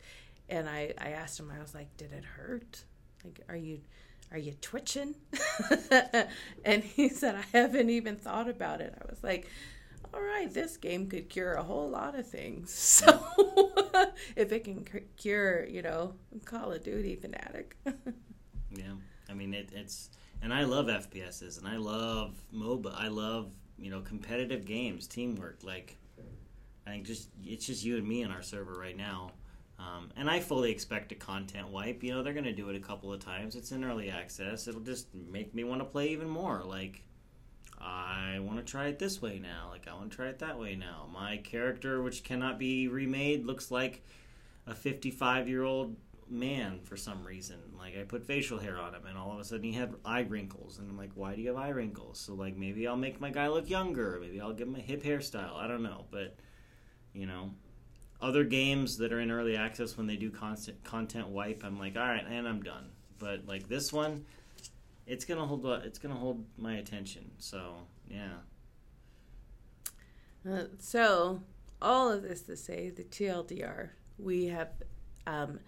And 0.50 0.68
I, 0.68 0.94
I 0.98 1.10
asked 1.10 1.40
him, 1.40 1.52
I 1.56 1.62
was 1.62 1.76
like, 1.76 1.96
Did 1.98 2.12
it 2.14 2.26
hurt? 2.26 2.84
Like, 3.24 3.42
are 3.48 3.56
you 3.56 3.82
are 4.32 4.38
you 4.38 4.54
twitching? 4.62 5.16
and 6.66 6.84
he 6.84 7.10
said, 7.10 7.36
I 7.36 7.58
haven't 7.58 7.90
even 7.90 8.16
thought 8.16 8.48
about 8.48 8.80
it. 8.80 8.94
I 9.00 9.10
was 9.10 9.24
like, 9.24 9.48
all 10.14 10.22
right, 10.22 10.52
this 10.54 10.78
game 10.78 11.08
could 11.08 11.30
cure 11.30 11.54
a 11.54 11.64
whole 11.64 11.90
lot 11.90 12.18
of 12.18 12.28
things. 12.28 12.72
So 13.00 13.26
if 14.36 14.52
it 14.52 14.64
can 14.64 14.86
cure, 15.18 15.66
you 15.66 15.82
know, 15.82 16.14
Call 16.46 16.72
of 16.72 16.84
Duty 16.84 17.16
fanatic. 17.16 17.78
Yeah, 18.72 18.94
I 19.28 19.34
mean 19.34 19.56
it, 19.56 19.72
it's 19.74 20.12
and 20.44 20.54
I 20.54 20.64
love 20.64 20.86
FPSs 20.86 21.58
and 21.58 21.68
I 21.68 21.78
love 21.78 22.36
MOBA. 22.54 22.94
I 22.96 23.08
love 23.08 23.52
you 23.80 23.90
know 23.90 24.02
competitive 24.02 24.64
games, 24.64 25.08
teamwork. 25.08 25.62
Like 25.64 25.98
I 26.86 26.92
think 26.92 27.06
just 27.06 27.30
it's 27.44 27.66
just 27.66 27.84
you 27.84 27.98
and 27.98 28.08
me 28.08 28.22
in 28.22 28.30
our 28.32 28.44
server 28.44 28.74
right 28.74 28.96
now, 28.96 29.32
um, 29.80 30.12
and 30.16 30.30
I 30.30 30.40
fully 30.40 30.72
expect 30.72 31.12
a 31.12 31.16
content 31.16 31.70
wipe. 31.70 32.04
You 32.04 32.14
know 32.14 32.22
they're 32.22 32.34
gonna 32.34 32.54
do 32.54 32.70
it 32.70 32.76
a 32.76 32.80
couple 32.80 33.12
of 33.12 33.20
times. 33.20 33.56
It's 33.56 33.72
in 33.72 33.84
early 33.84 34.12
access. 34.12 34.68
It'll 34.68 34.82
just 34.82 35.08
make 35.16 35.56
me 35.56 35.64
want 35.64 35.82
to 35.82 35.86
play 35.86 36.10
even 36.10 36.30
more. 36.30 36.62
Like 36.64 37.04
I 37.82 38.40
want 38.40 38.58
to 38.58 38.64
try 38.64 38.88
it 38.88 39.00
this 39.00 39.22
way 39.22 39.40
now. 39.40 39.68
Like 39.72 39.88
I 39.88 39.94
want 39.94 40.12
to 40.12 40.16
try 40.16 40.28
it 40.28 40.40
that 40.40 40.60
way 40.60 40.76
now. 40.76 41.08
My 41.14 41.38
character, 41.38 42.02
which 42.02 42.24
cannot 42.24 42.60
be 42.60 42.88
remade, 42.88 43.46
looks 43.46 43.72
like 43.72 44.04
a 44.68 44.76
55 44.76 45.48
year 45.48 45.64
old 45.64 45.96
man 46.30 46.80
for 46.84 46.98
some 46.98 47.24
reason. 47.24 47.58
Like 47.78 47.98
I 47.98 48.04
put 48.04 48.26
facial 48.26 48.60
hair 48.60 48.78
on 48.78 48.94
him, 48.94 49.06
and 49.08 49.18
all 49.18 49.32
of 49.32 49.40
a 49.40 49.44
sudden 49.44 49.64
he 49.64 49.74
had 49.74 49.96
eye 50.06 50.22
wrinkles, 50.22 50.80
and 50.80 50.90
I'm 50.90 50.98
like, 50.98 51.12
why 51.16 51.36
do 51.36 51.42
you 51.42 51.50
have 51.50 51.58
eye 51.58 51.70
wrinkles? 51.70 52.20
So 52.20 52.34
like 52.34 52.58
maybe 52.58 52.88
I'll 52.88 52.98
make 52.98 53.20
my 53.20 53.30
guy 53.30 53.48
look 53.48 53.70
younger. 53.70 54.20
Maybe 54.22 54.40
I'll 54.40 54.54
give 54.54 54.68
him 54.68 54.76
a 54.76 54.80
hip 54.80 55.04
hairstyle. 55.04 55.56
I 55.56 55.68
don't 55.68 55.84
know, 55.84 56.06
but 56.12 56.36
you 57.14 57.26
know, 57.26 57.52
other 58.22 58.44
games 58.44 58.98
that 58.98 59.14
are 59.14 59.20
in 59.20 59.32
early 59.32 59.56
access 59.56 59.98
when 59.98 60.08
they 60.08 60.18
do 60.18 60.30
constant 60.30 60.84
content 60.84 61.30
wipe, 61.30 61.64
I'm 61.64 61.80
like, 61.80 61.96
all 61.96 62.04
right, 62.04 62.26
and 62.30 62.48
I'm 62.48 62.62
done. 62.62 62.90
But 63.18 63.46
like 63.48 63.68
this 63.68 63.92
one, 63.92 64.26
it's 65.10 65.26
gonna 65.26 65.46
hold. 65.46 65.66
It's 65.84 66.00
gonna 66.00 66.16
hold 66.16 66.46
my 66.58 66.76
attention. 66.76 67.32
So 67.40 67.74
yeah. 68.10 68.38
Uh, 70.50 70.64
so, 70.80 71.42
all 71.82 72.10
of 72.12 72.24
this 72.24 72.44
to 72.44 72.56
say, 72.56 72.90
the 72.90 73.04
TLDR, 73.04 73.90
we 74.18 74.46
have. 74.46 74.70
Um, 75.28 75.60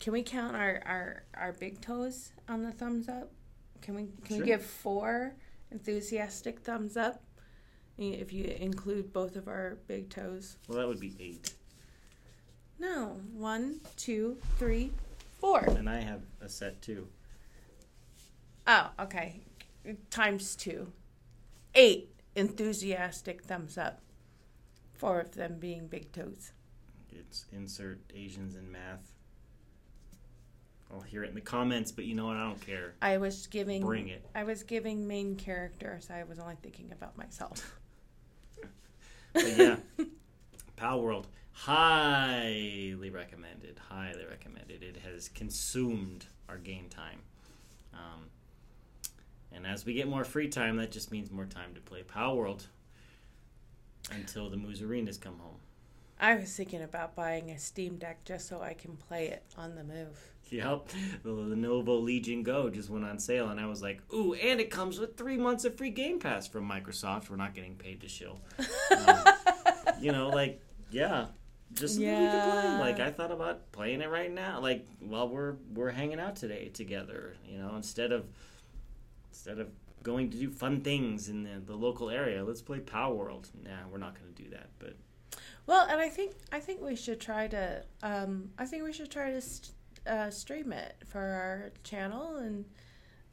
can 0.00 0.12
we 0.12 0.22
count 0.22 0.54
our, 0.54 0.80
our, 0.86 1.22
our 1.34 1.52
big 1.54 1.80
toes 1.80 2.30
on 2.48 2.62
the 2.62 2.70
thumbs 2.70 3.08
up? 3.08 3.32
Can 3.80 3.94
we 3.94 4.08
can 4.24 4.36
Sure. 4.36 4.40
we 4.40 4.46
give 4.46 4.62
four 4.64 5.34
enthusiastic 5.72 6.60
thumbs 6.60 6.96
up 6.96 7.22
if 7.96 8.32
you 8.32 8.44
include 8.44 9.12
both 9.12 9.34
of 9.36 9.48
our 9.48 9.78
big 9.88 10.10
toes? 10.10 10.56
Well, 10.68 10.78
that 10.78 10.86
would 10.86 11.00
be 11.00 11.16
eight, 11.18 11.52
No, 12.78 13.20
one, 13.32 13.80
two, 13.96 14.36
three, 14.58 14.92
four. 15.40 15.60
and 15.64 15.88
I 15.88 16.00
have 16.00 16.22
a 16.40 16.48
set 16.48 16.80
too. 16.82 17.08
Oh, 18.68 18.90
okay. 19.00 19.40
Times 20.10 20.54
two. 20.54 20.92
Eight 21.74 22.10
enthusiastic 22.36 23.42
thumbs 23.42 23.78
up. 23.78 24.02
Four 24.92 25.20
of 25.20 25.34
them 25.34 25.56
being 25.58 25.86
big 25.86 26.12
toes. 26.12 26.52
It's 27.10 27.46
insert 27.50 28.00
Asians 28.14 28.54
in 28.54 28.70
math. 28.70 29.12
I'll 30.92 31.00
hear 31.00 31.24
it 31.24 31.30
in 31.30 31.34
the 31.34 31.40
comments, 31.40 31.92
but 31.92 32.04
you 32.04 32.14
know 32.14 32.26
what? 32.26 32.36
I 32.36 32.44
don't 32.44 32.60
care. 32.60 32.94
I 33.00 33.18
was 33.18 33.46
giving 33.46 33.82
Bring 33.82 34.08
it. 34.08 34.24
I 34.34 34.44
was 34.44 34.62
giving 34.62 35.06
main 35.06 35.36
characters. 35.36 36.08
I 36.10 36.24
was 36.24 36.38
only 36.38 36.56
thinking 36.62 36.92
about 36.92 37.16
myself. 37.16 37.74
Yeah, 39.36 39.76
Palworld, 40.76 41.26
highly 41.52 43.10
recommended. 43.10 43.78
Highly 43.88 44.24
recommended. 44.24 44.82
It 44.82 44.96
has 45.04 45.28
consumed 45.28 46.26
our 46.48 46.56
game 46.56 46.88
time. 46.88 47.20
Um, 47.92 48.30
and 49.52 49.66
as 49.66 49.84
we 49.84 49.94
get 49.94 50.08
more 50.08 50.24
free 50.24 50.48
time, 50.48 50.76
that 50.76 50.90
just 50.90 51.10
means 51.10 51.30
more 51.30 51.46
time 51.46 51.74
to 51.74 51.80
play 51.80 52.02
Palworld 52.02 52.66
until 54.10 54.50
the 54.50 54.56
Mozzarinas 54.56 55.20
come 55.20 55.38
home. 55.38 55.60
I 56.20 56.34
was 56.34 56.54
thinking 56.54 56.82
about 56.82 57.14
buying 57.14 57.50
a 57.50 57.58
Steam 57.58 57.96
Deck 57.96 58.24
just 58.24 58.48
so 58.48 58.60
I 58.60 58.74
can 58.74 58.96
play 58.96 59.28
it 59.28 59.44
on 59.56 59.76
the 59.76 59.84
move. 59.84 60.18
Yep, 60.50 60.88
the 61.22 61.30
Lenovo 61.30 62.02
Legion 62.02 62.42
Go 62.42 62.70
just 62.70 62.90
went 62.90 63.04
on 63.04 63.18
sale, 63.18 63.50
and 63.50 63.60
I 63.60 63.66
was 63.66 63.82
like, 63.82 64.00
"Ooh!" 64.12 64.34
And 64.34 64.60
it 64.60 64.70
comes 64.70 64.98
with 64.98 65.16
three 65.16 65.36
months 65.36 65.64
of 65.64 65.76
free 65.76 65.90
Game 65.90 66.18
Pass 66.18 66.48
from 66.48 66.68
Microsoft. 66.68 67.28
We're 67.28 67.36
not 67.36 67.54
getting 67.54 67.76
paid 67.76 68.00
to 68.00 68.08
shill. 68.08 68.40
Um, 68.96 69.24
you 70.00 70.10
know, 70.10 70.28
like, 70.30 70.62
yeah, 70.90 71.26
just 71.74 71.96
so 71.96 72.00
that 72.00 72.06
we 72.06 72.26
can 72.26 72.50
play. 72.50 72.62
Yeah. 72.64 72.80
Like, 72.80 72.98
I 72.98 73.10
thought 73.10 73.30
about 73.30 73.70
playing 73.72 74.00
it 74.00 74.08
right 74.08 74.32
now, 74.32 74.60
like 74.60 74.86
while 75.00 75.28
we're 75.28 75.56
we're 75.74 75.90
hanging 75.90 76.18
out 76.18 76.36
today 76.36 76.70
together. 76.70 77.36
You 77.46 77.58
know, 77.58 77.76
instead 77.76 78.10
of 78.10 78.24
instead 79.38 79.60
of 79.60 79.68
going 80.02 80.28
to 80.30 80.36
do 80.36 80.50
fun 80.50 80.80
things 80.80 81.28
in 81.28 81.44
the, 81.44 81.60
the 81.64 81.76
local 81.76 82.10
area, 82.10 82.44
let's 82.44 82.60
play 82.60 82.80
Palworld. 82.80 83.48
Nah, 83.62 83.86
we're 83.90 83.98
not 83.98 84.18
going 84.18 84.34
to 84.34 84.42
do 84.42 84.50
that, 84.50 84.68
but 84.80 84.96
Well, 85.66 85.86
and 85.88 86.00
I 86.00 86.08
think 86.08 86.32
I 86.50 86.58
think 86.58 86.80
we 86.80 86.96
should 86.96 87.20
try 87.20 87.46
to 87.46 87.84
um, 88.02 88.50
I 88.58 88.66
think 88.66 88.82
we 88.82 88.92
should 88.92 89.10
try 89.12 89.30
to 89.30 89.40
st- 89.40 89.74
uh, 90.06 90.30
stream 90.30 90.72
it 90.72 90.96
for 91.06 91.20
our 91.20 91.72
channel 91.84 92.36
and 92.36 92.64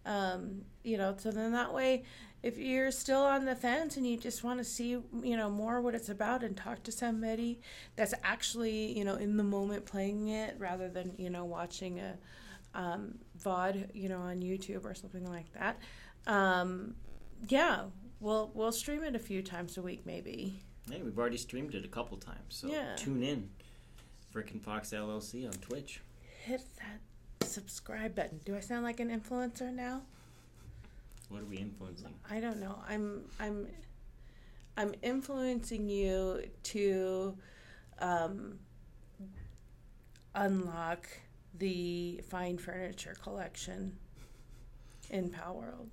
um, 0.06 0.62
you 0.84 0.98
know 0.98 1.16
so 1.18 1.32
then 1.32 1.52
that 1.54 1.74
way 1.74 2.04
if 2.44 2.60
you're 2.60 2.92
still 2.92 3.24
on 3.24 3.46
the 3.46 3.56
fence 3.56 3.98
and 3.98 4.06
you 4.06 4.18
just 4.18 4.44
want 4.44 4.60
to 4.60 4.64
see 4.64 4.90
you 4.90 5.38
know 5.38 5.50
more 5.50 5.82
what 5.82 5.96
it's 5.96 6.10
about 6.10 6.44
and 6.44 6.56
talk 6.56 6.84
to 6.84 6.92
somebody 6.92 7.60
that's 7.96 8.14
actually 8.24 8.96
you 8.96 9.04
know 9.04 9.16
in 9.16 9.38
the 9.38 9.44
moment 9.44 9.86
playing 9.86 10.28
it 10.28 10.56
rather 10.60 10.90
than 10.90 11.14
you 11.18 11.30
know 11.30 11.46
watching 11.46 12.00
a 12.00 12.18
um, 12.76 13.16
VOD 13.44 13.90
you 13.96 14.08
know 14.10 14.20
on 14.20 14.42
YouTube 14.42 14.86
or 14.86 14.94
something 14.94 15.26
like 15.26 15.52
that 15.54 15.80
um, 16.28 16.94
yeah 17.48 17.86
we'll 18.20 18.52
we'll 18.54 18.72
stream 18.72 19.04
it 19.04 19.16
a 19.16 19.20
few 19.20 19.42
times 19.42 19.78
a 19.78 19.82
week 19.82 20.06
maybe. 20.06 20.62
hey, 20.92 21.02
we've 21.02 21.18
already 21.18 21.38
streamed 21.38 21.74
it 21.76 21.84
a 21.86 21.88
couple 21.88 22.18
times, 22.18 22.38
so 22.50 22.68
Yeah. 22.68 22.96
tune 22.96 23.24
in. 23.24 23.50
Frickin' 24.34 24.62
Fox 24.62 24.92
LLC 24.92 25.46
on 25.48 25.54
Twitch. 25.54 26.02
hit 26.44 26.62
that 26.78 27.48
subscribe 27.48 28.14
button. 28.16 28.40
Do 28.46 28.56
I 28.56 28.60
sound 28.60 28.84
like 28.84 29.00
an 29.00 29.10
influencer 29.10 29.74
now? 29.74 30.02
What 31.30 31.42
are 31.42 31.46
we 31.46 31.58
influencing? 31.58 32.14
I 32.30 32.40
don't 32.40 32.60
know. 32.60 32.78
I'm 32.88 33.24
I'm 33.40 33.68
I'm 34.78 34.94
influencing 35.02 35.88
you 35.90 36.44
to 36.64 37.38
um, 38.00 38.60
unlock 40.34 41.08
the 41.58 42.22
fine 42.30 42.58
furniture 42.58 43.16
collection 43.22 43.98
in 45.10 45.30
Palworld. 45.30 45.88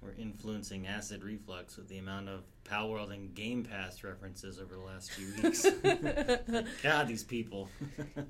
We're 0.00 0.14
influencing 0.18 0.88
acid 0.88 1.22
reflux 1.22 1.76
with 1.76 1.88
the 1.88 1.98
amount 1.98 2.28
of 2.28 2.42
Pal 2.64 2.90
World 2.90 3.12
and 3.12 3.32
Game 3.34 3.62
Pass 3.62 4.02
references 4.02 4.58
over 4.58 4.74
the 4.74 4.80
last 4.80 5.12
few 5.12 5.42
weeks. 5.42 5.64
God, 6.82 7.06
these 7.06 7.22
people. 7.22 7.68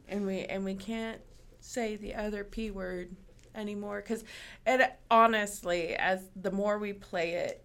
and 0.08 0.26
we 0.26 0.40
and 0.44 0.64
we 0.64 0.74
can't 0.74 1.20
say 1.60 1.96
the 1.96 2.14
other 2.14 2.44
p 2.44 2.70
word 2.70 3.16
anymore 3.54 4.02
because 4.02 4.24
it 4.66 4.98
honestly 5.10 5.94
as 5.94 6.20
the 6.34 6.50
more 6.50 6.78
we 6.78 6.92
play 6.92 7.34
it 7.34 7.64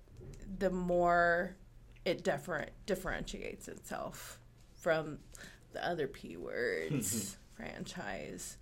the 0.59 0.69
more 0.69 1.55
it 2.05 2.23
different 2.23 2.69
differentiates 2.85 3.67
itself 3.67 4.39
from 4.75 5.17
the 5.73 5.85
other 5.85 6.07
p 6.07 6.37
words 6.37 7.37
franchise. 7.57 8.57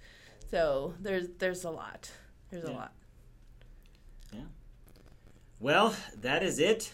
So 0.49 0.93
there's 0.99 1.27
there's 1.39 1.63
a 1.63 1.69
lot. 1.69 2.09
There's 2.51 2.63
a 2.63 2.71
lot. 2.71 2.93
Yeah. 4.31 4.41
Well, 5.59 5.95
that 6.21 6.43
is 6.43 6.59
it. 6.59 6.93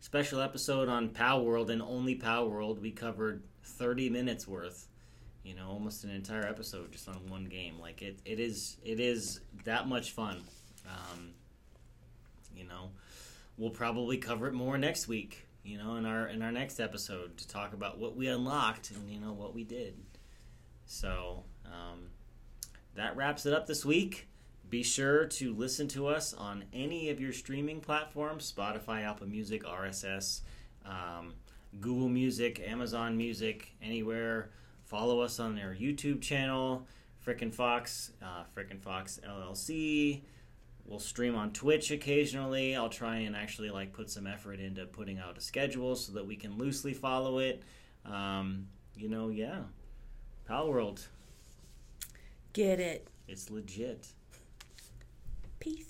Special 0.00 0.40
episode 0.40 0.88
on 0.88 1.10
Palworld 1.10 1.70
and 1.70 1.82
only 1.82 2.16
Palworld. 2.16 2.80
We 2.80 2.90
covered 2.90 3.42
30 3.62 4.10
minutes 4.10 4.48
worth. 4.48 4.88
You 5.44 5.54
know, 5.54 5.68
almost 5.68 6.04
an 6.04 6.10
entire 6.10 6.46
episode 6.46 6.92
just 6.92 7.08
on 7.08 7.26
one 7.28 7.44
game. 7.44 7.78
Like 7.78 8.02
it, 8.02 8.18
it 8.24 8.40
is, 8.40 8.76
it 8.84 9.00
is 9.00 9.40
that 9.64 9.88
much 9.88 10.10
fun. 10.10 10.42
Um, 10.86 11.30
you 12.54 12.64
know, 12.64 12.90
we'll 13.56 13.70
probably 13.70 14.18
cover 14.18 14.48
it 14.48 14.52
more 14.52 14.76
next 14.76 15.08
week. 15.08 15.46
You 15.62 15.78
know, 15.78 15.96
in 15.96 16.06
our 16.06 16.26
in 16.28 16.42
our 16.42 16.52
next 16.52 16.80
episode 16.80 17.36
to 17.38 17.48
talk 17.48 17.74
about 17.74 17.98
what 17.98 18.16
we 18.16 18.28
unlocked 18.28 18.90
and 18.90 19.10
you 19.10 19.20
know 19.20 19.32
what 19.32 19.54
we 19.54 19.64
did. 19.64 19.94
So 20.86 21.44
um, 21.66 22.08
that 23.00 23.16
wraps 23.16 23.46
it 23.46 23.54
up 23.54 23.66
this 23.66 23.82
week. 23.82 24.28
Be 24.68 24.82
sure 24.82 25.24
to 25.24 25.54
listen 25.54 25.88
to 25.88 26.06
us 26.06 26.34
on 26.34 26.64
any 26.70 27.08
of 27.08 27.18
your 27.18 27.32
streaming 27.32 27.80
platforms 27.80 28.52
Spotify, 28.54 29.08
Apple 29.08 29.26
Music, 29.26 29.64
RSS, 29.64 30.42
um, 30.84 31.32
Google 31.80 32.10
Music, 32.10 32.60
Amazon 32.60 33.16
Music, 33.16 33.72
anywhere. 33.82 34.50
Follow 34.84 35.20
us 35.20 35.40
on 35.40 35.58
our 35.58 35.74
YouTube 35.74 36.20
channel, 36.20 36.86
Frickin' 37.26 37.54
Fox, 37.54 38.12
uh, 38.22 38.44
Frickin' 38.54 38.82
Fox 38.82 39.18
LLC. 39.26 40.20
We'll 40.84 40.98
stream 40.98 41.36
on 41.36 41.52
Twitch 41.52 41.90
occasionally. 41.90 42.76
I'll 42.76 42.90
try 42.90 43.16
and 43.20 43.34
actually 43.34 43.70
like 43.70 43.94
put 43.94 44.10
some 44.10 44.26
effort 44.26 44.60
into 44.60 44.84
putting 44.84 45.18
out 45.18 45.38
a 45.38 45.40
schedule 45.40 45.96
so 45.96 46.12
that 46.12 46.26
we 46.26 46.36
can 46.36 46.58
loosely 46.58 46.92
follow 46.92 47.38
it. 47.38 47.62
Um, 48.04 48.66
you 48.94 49.08
know, 49.08 49.30
yeah. 49.30 49.60
Palworld, 50.46 51.06
Get 52.52 52.80
it. 52.80 53.06
it's 53.28 53.48
legit. 53.50 54.08
Peace. 55.60 55.89